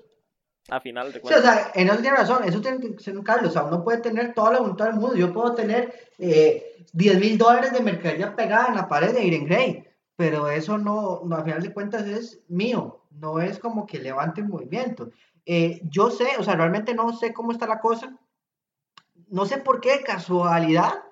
A 0.69 0.81
final 0.81 1.13
de 1.13 1.21
cuentas. 1.21 1.43
Sí, 1.43 1.49
o 1.49 1.53
sea, 1.53 1.71
en 1.75 1.89
eso 1.89 2.01
tiene 2.01 2.17
razón, 2.17 2.45
eso 2.45 2.61
tiene 2.61 2.81
que 2.81 2.99
ser 2.99 3.17
un 3.17 3.23
Carlos, 3.23 3.51
o 3.51 3.53
sea, 3.53 3.65
uno 3.65 3.85
puede 3.85 3.99
tener 3.99 4.35
toda 4.35 4.53
la 4.53 4.59
voluntad 4.59 4.87
del 4.87 4.97
mundo, 4.97 5.15
yo 5.15 5.33
puedo 5.33 5.55
tener 5.55 5.95
eh, 6.19 6.85
10 6.93 7.21
mil 7.21 7.39
dólares 7.39 7.73
de 7.73 7.81
mercadería 7.81 8.35
pegada 8.35 8.69
en 8.69 8.75
la 8.75 8.89
pared 8.89 9.13
de 9.13 9.25
Irene 9.25 9.47
Grey, 9.47 9.85
pero 10.17 10.49
eso 10.51 10.77
no, 10.77 11.21
no, 11.25 11.37
a 11.37 11.45
final 11.45 11.63
de 11.63 11.73
cuentas 11.73 12.07
es 12.07 12.43
mío, 12.49 13.05
no 13.11 13.39
es 13.41 13.61
como 13.61 13.87
que 13.87 14.01
levante 14.01 14.43
un 14.43 14.49
movimiento. 14.49 15.11
Eh, 15.45 15.81
yo 15.85 16.11
sé, 16.11 16.27
o 16.39 16.43
sea, 16.43 16.57
realmente 16.57 16.95
no 16.95 17.13
sé 17.13 17.33
cómo 17.33 17.53
está 17.53 17.69
la 17.69 17.79
cosa. 17.79 18.19
No 19.27 19.47
sé 19.47 19.59
por 19.59 19.81
qué, 19.81 20.03
casualidad, 20.03 21.03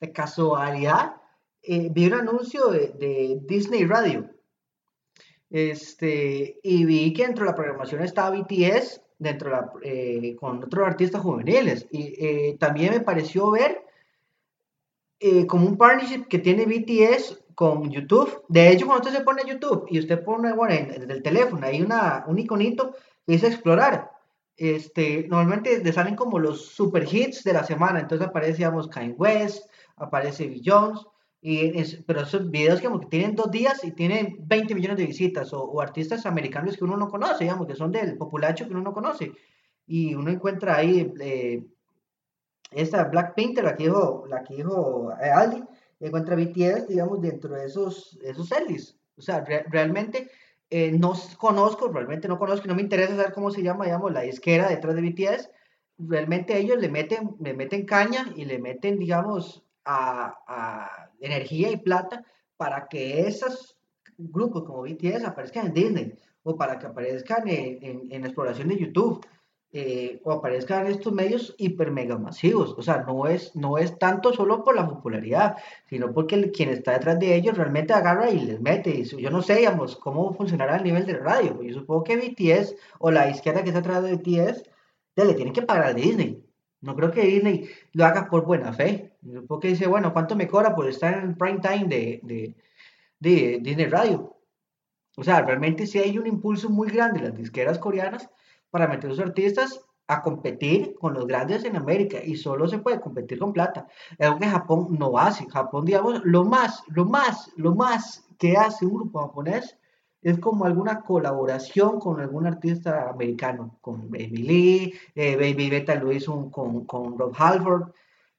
de 0.00 0.12
casualidad, 0.12 1.16
eh, 1.62 1.88
vi 1.90 2.06
un 2.06 2.14
anuncio 2.14 2.68
de, 2.68 3.38
Disney 3.42 3.84
Radio. 3.84 4.30
Este, 5.50 6.58
y 6.62 6.84
vi 6.84 7.12
que 7.12 7.26
dentro 7.26 7.44
de 7.44 7.50
la 7.50 7.56
programación 7.56 8.02
estaba 8.02 8.36
BTS 8.36 9.02
dentro 9.18 9.50
de 9.50 9.56
la, 9.56 9.72
eh, 9.82 10.36
con 10.36 10.64
otros 10.64 10.86
artistas 10.86 11.20
juveniles. 11.22 11.86
Y 11.90 12.56
también 12.56 12.92
me 12.92 13.00
pareció 13.00 13.50
ver 13.50 13.84
como 15.48 15.66
un 15.66 15.78
partnership 15.78 16.26
que 16.28 16.38
tiene 16.38 16.66
BTS 16.66 17.44
con 17.54 17.90
YouTube. 17.90 18.44
De 18.48 18.70
hecho, 18.70 18.86
cuando 18.86 19.06
usted 19.06 19.18
se 19.18 19.24
pone 19.24 19.42
YouTube 19.46 19.86
y 19.88 19.98
usted 19.98 20.22
pone, 20.22 20.52
bueno, 20.52 20.74
en, 20.74 21.10
el 21.10 21.22
teléfono, 21.22 21.66
hay 21.66 21.82
una, 21.82 22.24
un 22.26 22.38
iconito 22.38 22.92
que 23.26 23.32
dice 23.32 23.48
explorar. 23.48 24.10
Este, 24.56 25.26
normalmente 25.28 25.82
le 25.82 25.92
salen 25.92 26.14
como 26.14 26.38
los 26.38 26.66
super 26.66 27.06
hits 27.10 27.42
de 27.44 27.52
la 27.52 27.64
semana. 27.64 28.00
Entonces 28.00 28.26
aparece, 28.26 28.58
digamos, 28.58 28.88
Kanye 28.88 29.14
West, 29.14 29.70
aparece 29.96 30.46
Bill 30.46 30.62
Jones. 30.64 31.00
Y 31.46 31.72
pero 32.06 32.22
esos 32.22 32.50
videos 32.50 32.80
que 32.80 32.88
tienen 33.10 33.36
dos 33.36 33.50
días 33.50 33.84
y 33.84 33.90
tienen 33.90 34.36
20 34.40 34.74
millones 34.74 34.96
de 34.96 35.06
visitas 35.06 35.52
o, 35.52 35.78
artistas 35.78 36.24
americanos 36.24 36.74
que 36.76 36.84
uno 36.84 36.96
no 36.96 37.08
conoce, 37.08 37.44
digamos, 37.44 37.66
que 37.66 37.74
son 37.74 37.92
del 37.92 38.16
populacho 38.16 38.64
que 38.64 38.70
uno 38.72 38.80
no 38.80 38.94
conoce. 38.94 39.32
Y 39.86 40.14
uno 40.14 40.30
encuentra 40.30 40.76
ahí 40.76 41.12
eh, 41.20 41.62
esta 42.70 43.04
Black 43.04 43.34
Painter, 43.34 43.64
la 43.64 43.76
que 43.76 43.84
dijo, 43.84 44.24
la 44.26 44.42
que 44.42 44.56
dijo 44.56 45.12
eh, 45.22 45.30
Aldi, 45.30 45.62
encuentra 46.00 46.36
BTS, 46.36 46.88
digamos, 46.88 47.20
dentro 47.20 47.54
de 47.54 47.66
esos, 47.66 48.18
esos 48.22 48.50
O 49.16 49.22
sea, 49.22 49.44
realmente 49.44 50.30
eh, 50.70 50.92
no 50.92 51.14
conozco, 51.38 51.88
realmente 51.88 52.28
no 52.28 52.38
conozco, 52.38 52.66
no 52.66 52.74
me 52.74 52.82
interesa 52.82 53.16
saber 53.16 53.32
cómo 53.32 53.50
se 53.50 53.62
llama, 53.62 53.84
digamos, 53.84 54.12
la 54.12 54.22
disquera 54.22 54.68
detrás 54.68 54.94
de 54.94 55.02
BTS. 55.02 55.50
Realmente 55.98 56.58
ellos 56.58 56.78
le 56.78 56.88
meten, 56.88 57.36
le 57.40 57.54
meten 57.54 57.86
caña 57.86 58.32
y 58.34 58.44
le 58.44 58.58
meten, 58.58 58.98
digamos, 58.98 59.62
a, 59.84 60.34
a 60.46 61.10
energía 61.20 61.70
y 61.70 61.76
plata 61.76 62.24
para 62.56 62.88
que 62.88 63.20
esos 63.26 63.76
grupos 64.16 64.64
como 64.64 64.82
BTS 64.82 65.24
aparezcan 65.24 65.66
en 65.66 65.74
Disney 65.74 66.14
o 66.42 66.56
para 66.56 66.78
que 66.78 66.86
aparezcan 66.86 67.48
en, 67.48 67.82
en, 67.82 68.02
en 68.10 68.24
exploración 68.24 68.68
de 68.68 68.78
YouTube 68.78 69.24
eh, 69.76 70.20
o 70.22 70.30
aparezcan 70.30 70.86
estos 70.86 71.12
medios 71.12 71.52
hiper 71.58 71.90
mega 71.90 72.16
masivos. 72.16 72.76
O 72.78 72.82
sea, 72.82 72.98
no 72.98 73.26
es, 73.26 73.56
no 73.56 73.76
es 73.76 73.98
tanto 73.98 74.32
solo 74.32 74.62
por 74.62 74.76
la 74.76 74.88
popularidad, 74.88 75.56
sino 75.86 76.12
porque 76.12 76.52
quien 76.52 76.68
está 76.68 76.92
detrás 76.92 77.18
de 77.18 77.34
ellos 77.34 77.58
realmente 77.58 77.92
agarra 77.92 78.30
y 78.30 78.38
les 78.38 78.60
mete. 78.60 79.02
yo 79.04 79.30
no 79.30 79.42
sé, 79.42 79.56
digamos, 79.56 79.96
cómo 79.96 80.32
funcionará 80.32 80.76
el 80.76 80.84
nivel 80.84 81.06
de 81.06 81.14
radio. 81.18 81.60
Yo 81.60 81.74
supongo 81.74 82.04
que 82.04 82.16
BTS 82.16 82.76
o 83.00 83.10
la 83.10 83.28
izquierda 83.28 83.64
que 83.64 83.70
está 83.70 83.80
detrás 83.80 84.04
de 84.04 84.14
BTS 84.14 84.62
le 85.16 85.34
tienen 85.34 85.52
que 85.52 85.62
pagar 85.62 85.86
a 85.86 85.94
Disney. 85.94 86.40
No 86.80 86.94
creo 86.94 87.10
que 87.10 87.22
Disney 87.22 87.68
lo 87.94 88.04
haga 88.04 88.30
por 88.30 88.44
buena 88.44 88.72
fe. 88.72 89.16
Yo 89.22 89.40
supongo 89.40 89.62
dice, 89.62 89.88
bueno, 89.88 90.12
¿cuánto 90.12 90.36
me 90.36 90.46
cobra 90.46 90.76
por 90.76 90.88
estar 90.88 91.14
en 91.18 91.30
el 91.30 91.36
prime 91.36 91.58
time 91.58 91.86
de, 91.88 92.20
de, 92.22 92.54
de 93.18 93.58
Disney 93.60 93.86
Radio? 93.86 94.36
O 95.16 95.24
sea, 95.24 95.42
realmente 95.42 95.88
sí 95.88 95.98
hay 95.98 96.16
un 96.16 96.28
impulso 96.28 96.70
muy 96.70 96.90
grande 96.90 97.18
en 97.18 97.24
las 97.24 97.36
disqueras 97.36 97.80
coreanas 97.80 98.30
para 98.74 98.88
meter 98.88 99.06
a 99.06 99.10
los 99.10 99.20
artistas 99.20 99.80
a 100.08 100.20
competir 100.20 100.96
con 100.98 101.14
los 101.14 101.28
grandes 101.28 101.64
en 101.64 101.76
América 101.76 102.18
y 102.24 102.34
solo 102.34 102.66
se 102.66 102.78
puede 102.78 103.00
competir 103.00 103.38
con 103.38 103.52
plata. 103.52 103.86
Es 104.18 104.26
algo 104.26 104.40
que 104.40 104.48
Japón 104.48 104.88
no 104.98 105.16
hace. 105.16 105.48
Japón, 105.48 105.84
digamos, 105.84 106.20
lo 106.24 106.44
más, 106.44 106.82
lo 106.88 107.04
más, 107.04 107.52
lo 107.54 107.76
más 107.76 108.26
que 108.36 108.56
hace 108.56 108.84
un 108.84 108.94
grupo 108.94 109.20
japonés 109.20 109.78
es 110.22 110.40
como 110.40 110.64
alguna 110.64 111.02
colaboración 111.02 112.00
con 112.00 112.20
algún 112.20 112.48
artista 112.48 113.10
americano, 113.10 113.78
con 113.80 114.10
Baby 114.10 114.38
Lee, 114.38 114.94
eh, 115.14 115.36
Baby 115.36 115.70
Beta 115.70 115.94
lo 115.94 116.10
hizo 116.10 116.50
con, 116.50 116.84
con 116.84 117.16
Rob 117.16 117.32
Halford, 117.38 117.92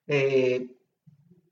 eh, 0.05 0.67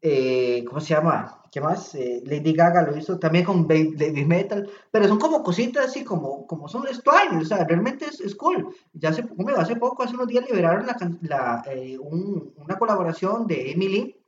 eh, 0.01 0.65
¿cómo 0.67 0.81
se 0.81 0.93
llama? 0.93 1.41
¿Qué 1.53 1.61
más? 1.61 1.93
Eh, 1.93 2.23
Lady 2.25 2.51
Gaga 2.51 2.81
lo 2.81 2.97
hizo 2.97 3.19
también 3.19 3.45
con 3.45 3.67
Baby 3.67 4.25
Metal, 4.25 4.67
pero 4.89 5.07
son 5.07 5.19
como 5.19 5.43
cositas 5.43 5.85
así 5.85 6.03
como, 6.03 6.47
como 6.47 6.67
son 6.67 6.81
Twine, 6.81 7.43
o 7.43 7.45
sea, 7.45 7.63
realmente 7.63 8.07
es, 8.07 8.33
cool. 8.33 8.75
Ya 8.93 9.09
hace, 9.09 9.23
hace 9.57 9.75
poco, 9.75 10.01
hace 10.01 10.15
unos 10.15 10.25
días 10.25 10.45
liberaron 10.49 10.87
la, 11.21 11.63
eh, 11.67 11.99
una 11.99 12.79
colaboración 12.79 13.45
de 13.45 13.69
Emily 13.69 14.19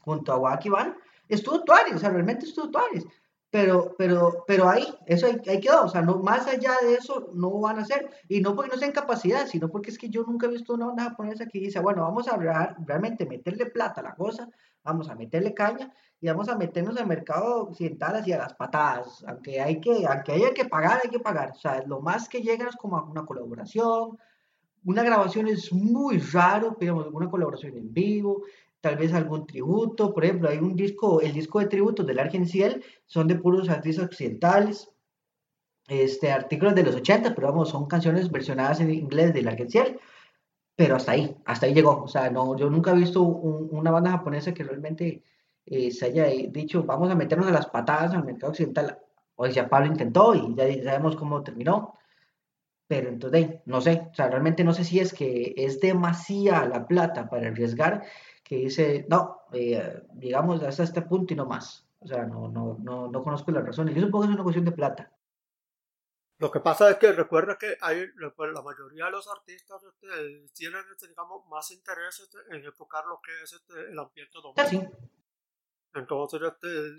junto 0.00 0.32
a 0.32 0.38
Wacky 0.38 0.68
Van, 0.68 0.96
estuvo 1.28 1.62
Twine, 1.62 1.94
o 1.94 1.98
sea, 2.00 2.10
realmente 2.10 2.46
estuvo 2.46 2.68
Twine. 2.68 3.04
Pero, 3.56 3.94
pero, 3.96 4.44
pero 4.46 4.68
ahí, 4.68 4.84
eso 5.06 5.26
ahí, 5.26 5.60
quedó, 5.60 5.84
o 5.84 5.88
sea, 5.88 6.02
no, 6.02 6.18
más 6.18 6.46
allá 6.46 6.72
de 6.82 6.92
eso 6.92 7.30
no 7.32 7.58
van 7.58 7.78
a 7.78 7.82
hacer, 7.84 8.10
y 8.28 8.42
no 8.42 8.54
porque 8.54 8.70
no 8.70 8.76
sean 8.76 8.92
capacidad, 8.92 9.46
sino 9.46 9.70
porque 9.70 9.88
es 9.88 9.96
que 9.96 10.10
yo 10.10 10.24
nunca 10.24 10.46
he 10.46 10.50
visto 10.50 10.74
una 10.74 10.88
banda 10.88 11.04
japonesa 11.04 11.46
que 11.46 11.60
dice, 11.60 11.80
bueno, 11.80 12.02
vamos 12.02 12.28
a 12.28 12.36
realmente 12.36 13.24
meterle 13.24 13.64
plata 13.64 14.02
a 14.02 14.04
la 14.04 14.14
cosa, 14.14 14.50
vamos 14.84 15.08
a 15.08 15.14
meterle 15.14 15.54
caña 15.54 15.90
y 16.20 16.26
vamos 16.26 16.50
a 16.50 16.58
meternos 16.58 16.98
al 16.98 17.06
mercado 17.06 17.62
occidental 17.62 18.16
hacia 18.16 18.36
las 18.36 18.52
patadas, 18.52 19.24
aunque 19.26 19.58
hay 19.58 19.80
que, 19.80 20.04
aunque 20.06 20.32
haya 20.32 20.52
que 20.52 20.66
pagar, 20.66 21.00
hay 21.02 21.08
que 21.08 21.20
pagar, 21.20 21.52
o 21.52 21.58
sea, 21.58 21.82
lo 21.86 22.02
más 22.02 22.28
que 22.28 22.42
llega 22.42 22.68
es 22.68 22.76
como 22.76 23.02
una 23.04 23.24
colaboración, 23.24 24.18
una 24.84 25.02
grabación 25.02 25.48
es 25.48 25.72
muy 25.72 26.18
raro, 26.18 26.76
digamos, 26.78 27.06
una 27.10 27.30
colaboración 27.30 27.74
en 27.78 27.90
vivo, 27.94 28.42
tal 28.80 28.96
vez 28.96 29.12
algún 29.12 29.46
tributo, 29.46 30.12
por 30.12 30.24
ejemplo, 30.24 30.48
hay 30.48 30.58
un 30.58 30.76
disco, 30.76 31.20
el 31.20 31.32
disco 31.32 31.60
de 31.60 31.66
tributos 31.66 32.06
del 32.06 32.18
Argenciel 32.18 32.84
son 33.06 33.26
de 33.28 33.36
puros 33.36 33.68
artistas 33.68 34.06
occidentales, 34.06 34.90
este, 35.88 36.32
artículos 36.32 36.74
de 36.74 36.82
los 36.82 36.96
80, 36.96 37.34
pero 37.34 37.48
vamos, 37.48 37.70
son 37.70 37.86
canciones 37.86 38.30
versionadas 38.30 38.80
en 38.80 38.90
inglés 38.90 39.32
del 39.32 39.48
Argenciel, 39.48 39.98
pero 40.74 40.96
hasta 40.96 41.12
ahí, 41.12 41.36
hasta 41.44 41.66
ahí 41.66 41.74
llegó, 41.74 42.02
o 42.02 42.08
sea, 42.08 42.30
no, 42.30 42.56
yo 42.56 42.68
nunca 42.70 42.92
he 42.92 42.96
visto 42.96 43.22
una 43.22 43.90
banda 43.90 44.10
japonesa 44.10 44.52
que 44.52 44.64
realmente 44.64 45.22
eh, 45.64 45.90
se 45.90 46.06
haya 46.06 46.26
dicho, 46.26 46.84
vamos 46.84 47.10
a 47.10 47.14
meternos 47.14 47.48
a 47.48 47.52
las 47.52 47.66
patadas 47.66 48.12
al 48.14 48.24
mercado 48.24 48.50
occidental, 48.50 48.98
o 49.36 49.50
sea, 49.50 49.68
Pablo 49.68 49.88
intentó 49.88 50.34
y 50.34 50.54
ya 50.54 50.84
sabemos 50.84 51.16
cómo 51.16 51.42
terminó, 51.42 51.94
pero 52.88 53.08
entonces, 53.08 53.60
no 53.64 53.80
sé, 53.80 54.08
o 54.10 54.14
sea, 54.14 54.28
realmente 54.28 54.64
no 54.64 54.72
sé 54.72 54.84
si 54.84 55.00
es 55.00 55.12
que 55.12 55.54
es 55.56 55.80
demasiada 55.80 56.68
la 56.68 56.86
plata 56.86 57.28
para 57.28 57.48
arriesgar 57.48 58.04
que 58.46 58.56
dice, 58.56 59.04
no, 59.08 59.42
eh, 59.52 60.02
digamos 60.12 60.62
hasta 60.62 60.84
este 60.84 61.02
punto 61.02 61.34
y 61.34 61.36
no 61.36 61.46
más. 61.46 61.84
O 61.98 62.06
sea, 62.06 62.24
no, 62.24 62.48
no, 62.48 62.78
no, 62.80 63.08
no 63.08 63.22
conozco 63.24 63.50
las 63.50 63.64
razones. 63.64 63.94
Yo 63.94 64.02
supongo 64.02 64.22
que 64.22 64.28
es 64.30 64.34
una 64.34 64.44
cuestión 64.44 64.64
de 64.64 64.72
plata. 64.72 65.12
Lo 66.38 66.50
que 66.50 66.60
pasa 66.60 66.90
es 66.90 66.98
que 66.98 67.10
recuerda 67.10 67.58
que 67.58 67.76
hay, 67.80 68.06
la 68.16 68.62
mayoría 68.62 69.06
de 69.06 69.10
los 69.10 69.26
artistas 69.26 69.82
este, 69.82 70.46
tienen, 70.52 70.84
este, 70.92 71.08
digamos, 71.08 71.44
más 71.48 71.70
interés 71.72 72.20
este, 72.20 72.38
en 72.54 72.64
enfocar 72.64 73.04
lo 73.06 73.20
que 73.20 73.32
es 73.42 73.54
este, 73.54 73.90
el 73.90 73.98
ambiente 73.98 74.38
doméstico. 74.40 74.96
Entonces, 75.94 76.40
este, 76.42 76.96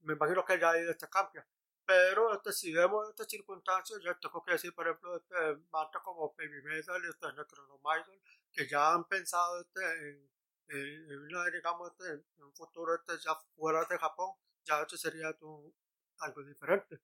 me 0.00 0.14
imagino 0.14 0.44
que 0.44 0.58
ya 0.58 0.70
hay 0.70 0.88
este 0.88 1.08
cambio. 1.08 1.44
Pero 1.84 2.34
este, 2.34 2.52
si 2.52 2.72
vemos 2.72 3.08
estas 3.10 3.28
circunstancias, 3.28 4.00
yo 4.02 4.18
tengo 4.18 4.42
que 4.42 4.52
decir, 4.52 4.74
por 4.74 4.88
ejemplo, 4.88 5.16
este, 5.16 5.62
marcas 5.70 6.02
como 6.02 6.34
Baby 6.36 6.62
Metal 6.64 7.00
y 7.04 7.08
este, 7.08 7.26
Necronomicon, 7.34 8.18
que 8.50 8.66
ya 8.66 8.94
han 8.94 9.04
pensado 9.04 9.58
en 9.60 10.37
en, 10.68 11.52
digamos, 11.52 11.90
este, 11.92 12.12
en 12.12 12.44
un 12.44 12.54
futuro 12.54 12.94
este, 12.94 13.18
ya 13.24 13.34
fuera 13.56 13.84
de 13.84 13.98
Japón, 13.98 14.34
ya 14.64 14.82
esto 14.82 14.96
sería 14.96 15.28
algo 15.28 16.42
diferente. 16.44 17.00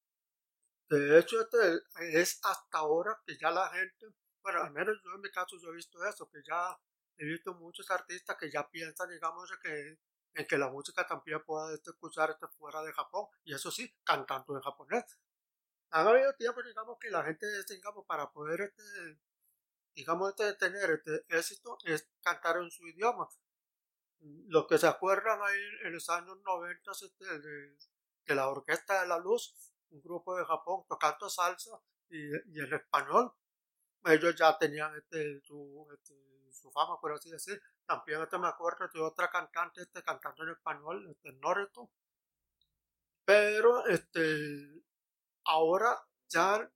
De 0.89 1.19
hecho, 1.19 1.41
este, 1.41 1.81
es 2.21 2.41
hasta 2.43 2.79
ahora 2.79 3.19
que 3.27 3.37
ya 3.39 3.51
la 3.51 3.69
gente, 3.71 4.07
bueno, 4.43 4.63
al 4.63 4.73
menos 4.73 5.01
yo 5.03 5.15
en 5.15 5.21
mi 5.21 5.31
caso 5.31 5.57
yo 5.59 5.71
he 5.71 5.77
visto 5.77 6.05
eso, 6.05 6.29
que 6.29 6.43
ya 6.47 6.79
he 7.17 7.25
visto 7.25 7.55
muchos 7.55 7.91
artistas 7.91 8.37
que 8.39 8.51
ya 8.51 8.69
piensan, 8.69 9.09
digamos, 9.09 9.51
que 9.63 9.99
en 10.35 10.47
que 10.47 10.59
la 10.59 10.69
música 10.69 11.07
también 11.07 11.43
pueda 11.45 11.73
este, 11.73 11.91
escuchar 11.91 12.31
este, 12.31 12.49
fuera 12.59 12.83
de 12.83 12.93
Japón, 12.93 13.29
y 13.45 13.55
eso 13.55 13.71
sí, 13.71 13.95
cantando 14.05 14.57
en 14.57 14.63
japonés. 14.63 15.19
Han 15.91 16.09
habido 16.09 16.35
tiempos, 16.35 16.65
digamos, 16.65 16.99
que 16.99 17.11
la 17.11 17.23
gente, 17.25 17.47
digamos, 17.69 18.05
para 18.05 18.31
poder, 18.33 18.61
este, 18.63 19.19
digamos, 19.95 20.31
este, 20.31 20.55
tener 20.55 20.91
este 20.91 21.25
éxito, 21.29 21.79
es 21.85 22.09
cantar 22.21 22.57
en 22.57 22.71
su 22.71 22.87
idioma. 22.87 23.29
Los 24.49 24.67
que 24.67 24.79
se 24.79 24.87
acuerdan 24.87 25.41
ahí 25.43 25.61
en 25.85 25.93
los 25.93 26.09
años 26.09 26.39
90 26.45 26.91
este, 26.93 27.39
de, 27.39 27.77
de 28.27 28.35
la 28.35 28.49
Orquesta 28.49 29.03
de 29.03 29.09
la 29.09 29.19
Luz, 29.19 29.55
un 29.91 30.01
grupo 30.03 30.37
de 30.37 30.45
Japón 30.45 30.85
tocando 30.89 31.29
salsa 31.29 31.79
y, 32.09 32.29
y 32.53 32.61
en 32.61 32.73
español, 32.73 33.33
ellos 34.07 34.35
ya 34.35 34.57
tenían 34.59 34.95
este, 34.97 35.41
su, 35.43 35.87
este, 35.93 36.15
su 36.53 36.71
fama, 36.71 37.01
por 37.01 37.13
así 37.13 37.31
decir. 37.31 37.61
También 37.87 38.23
este 38.23 38.39
me 38.39 38.49
acuerdo 38.49 38.89
de 38.93 39.01
otra 39.01 39.31
cantante 39.31 39.83
este, 39.83 40.03
cantando 40.03 40.43
en 40.45 40.51
español, 40.51 41.07
este, 41.11 41.33
Norito. 41.33 41.91
Pero 43.25 43.87
este, 43.87 44.83
ahora 45.45 45.99
ya 46.29 46.71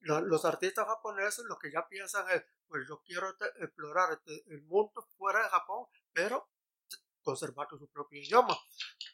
los 0.00 0.44
artistas 0.44 0.86
japoneses 0.86 1.44
lo 1.44 1.58
que 1.58 1.70
ya 1.70 1.86
piensan 1.88 2.28
es, 2.30 2.44
pues 2.66 2.86
yo 2.88 3.02
quiero 3.02 3.30
este, 3.30 3.46
explorar 3.64 4.20
el 4.26 4.62
mundo 4.62 5.02
fuera 5.16 5.42
de 5.42 5.48
Japón, 5.48 5.86
pero 6.12 6.48
conservando 7.28 7.76
su 7.76 7.86
propio 7.88 8.22
idioma. 8.22 8.56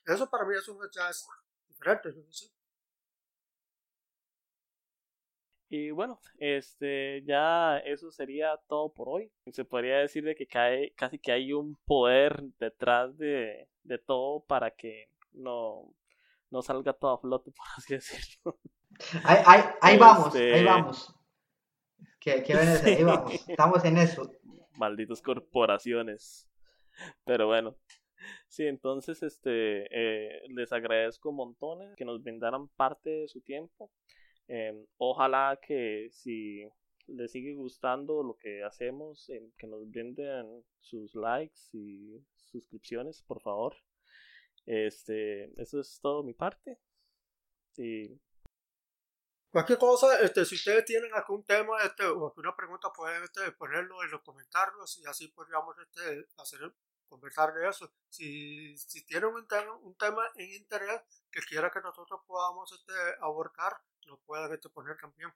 Eso 0.06 0.30
para 0.30 0.44
mí 0.44 0.54
es 0.56 0.68
un 0.68 0.78
es 0.84 1.26
diferente, 1.66 2.14
yo 2.14 2.22
no 2.22 2.32
sé. 2.32 2.46
Y 5.68 5.90
bueno, 5.90 6.20
este, 6.38 7.24
ya 7.24 7.78
eso 7.78 8.12
sería 8.12 8.56
todo 8.68 8.92
por 8.92 9.08
hoy. 9.08 9.32
Se 9.50 9.64
podría 9.64 9.98
decir 9.98 10.22
de 10.22 10.36
que 10.36 10.46
cae, 10.46 10.92
casi 10.94 11.18
que 11.18 11.32
hay 11.32 11.52
un 11.52 11.74
poder 11.86 12.40
detrás 12.60 13.18
de, 13.18 13.68
de 13.82 13.98
todo 13.98 14.44
para 14.44 14.70
que 14.70 15.10
no, 15.32 15.92
no 16.50 16.62
salga 16.62 16.92
todo 16.92 17.14
a 17.14 17.18
flote, 17.18 17.50
por 17.56 17.66
así 17.76 17.94
decirlo. 17.94 18.60
Ahí, 19.24 19.42
ahí, 19.44 19.62
ahí 19.80 19.98
vamos, 19.98 20.32
ahí 20.36 20.52
este 20.52 20.64
vamos. 20.64 21.14
¿Qué, 22.20 22.44
qué 22.44 22.54
ahí 22.54 23.02
vamos, 23.02 23.32
estamos 23.48 23.84
en 23.84 23.96
eso. 23.98 24.30
Malditas 24.76 25.20
corporaciones. 25.20 26.48
Pero 27.24 27.48
bueno, 27.48 27.76
sí, 28.48 28.66
entonces 28.66 29.22
este, 29.22 29.86
eh, 29.90 30.42
les 30.48 30.72
agradezco 30.72 31.32
montones 31.32 31.94
que 31.96 32.04
nos 32.04 32.22
brindaran 32.22 32.68
parte 32.68 33.10
de 33.10 33.28
su 33.28 33.40
tiempo. 33.40 33.90
Em, 34.48 34.86
ojalá 34.98 35.58
que 35.60 36.08
si 36.10 36.68
les 37.06 37.32
sigue 37.32 37.54
gustando 37.54 38.22
lo 38.22 38.36
que 38.36 38.62
hacemos, 38.62 39.28
em, 39.30 39.50
que 39.58 39.66
nos 39.66 39.88
brinden 39.90 40.64
sus 40.80 41.14
likes 41.14 41.60
y 41.72 42.24
suscripciones, 42.36 43.22
por 43.22 43.40
favor. 43.40 43.76
Este, 44.66 45.52
eso 45.60 45.80
es 45.80 45.98
todo 46.00 46.22
mi 46.22 46.34
parte. 46.34 46.78
Y 47.76 48.20
cualquier 49.50 49.78
cosa, 49.78 50.20
este, 50.20 50.44
si 50.44 50.54
ustedes 50.54 50.84
tienen 50.84 51.12
algún 51.14 51.44
tema 51.44 51.82
este, 51.82 52.06
o 52.06 52.28
alguna 52.28 52.56
pregunta, 52.56 52.92
pueden 52.92 53.22
este, 53.22 53.52
ponerlo 53.52 54.02
en 54.02 54.10
los 54.10 54.22
comentarios 54.22 54.98
y 54.98 55.06
así 55.06 55.28
podríamos 55.28 55.76
este, 55.78 56.26
hacer 56.38 56.72
conversar 57.14 57.54
de 57.54 57.68
eso. 57.68 57.92
Si, 58.08 58.76
si 58.76 59.04
tienen 59.06 59.32
un, 59.32 59.46
tema, 59.46 59.72
un 59.76 59.94
tema 59.94 60.22
en 60.34 60.50
interés 60.50 61.00
que 61.30 61.40
quiera 61.42 61.70
que 61.70 61.80
nosotros 61.80 62.20
podamos 62.26 62.72
este, 62.72 62.92
abordar, 63.20 63.80
lo 64.06 64.18
pueden 64.18 64.52
este, 64.52 64.68
poner 64.68 64.96
también. 64.98 65.32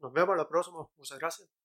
Nos 0.00 0.12
vemos 0.12 0.36
la 0.36 0.48
próxima. 0.48 0.88
Muchas 0.96 1.18
gracias. 1.18 1.63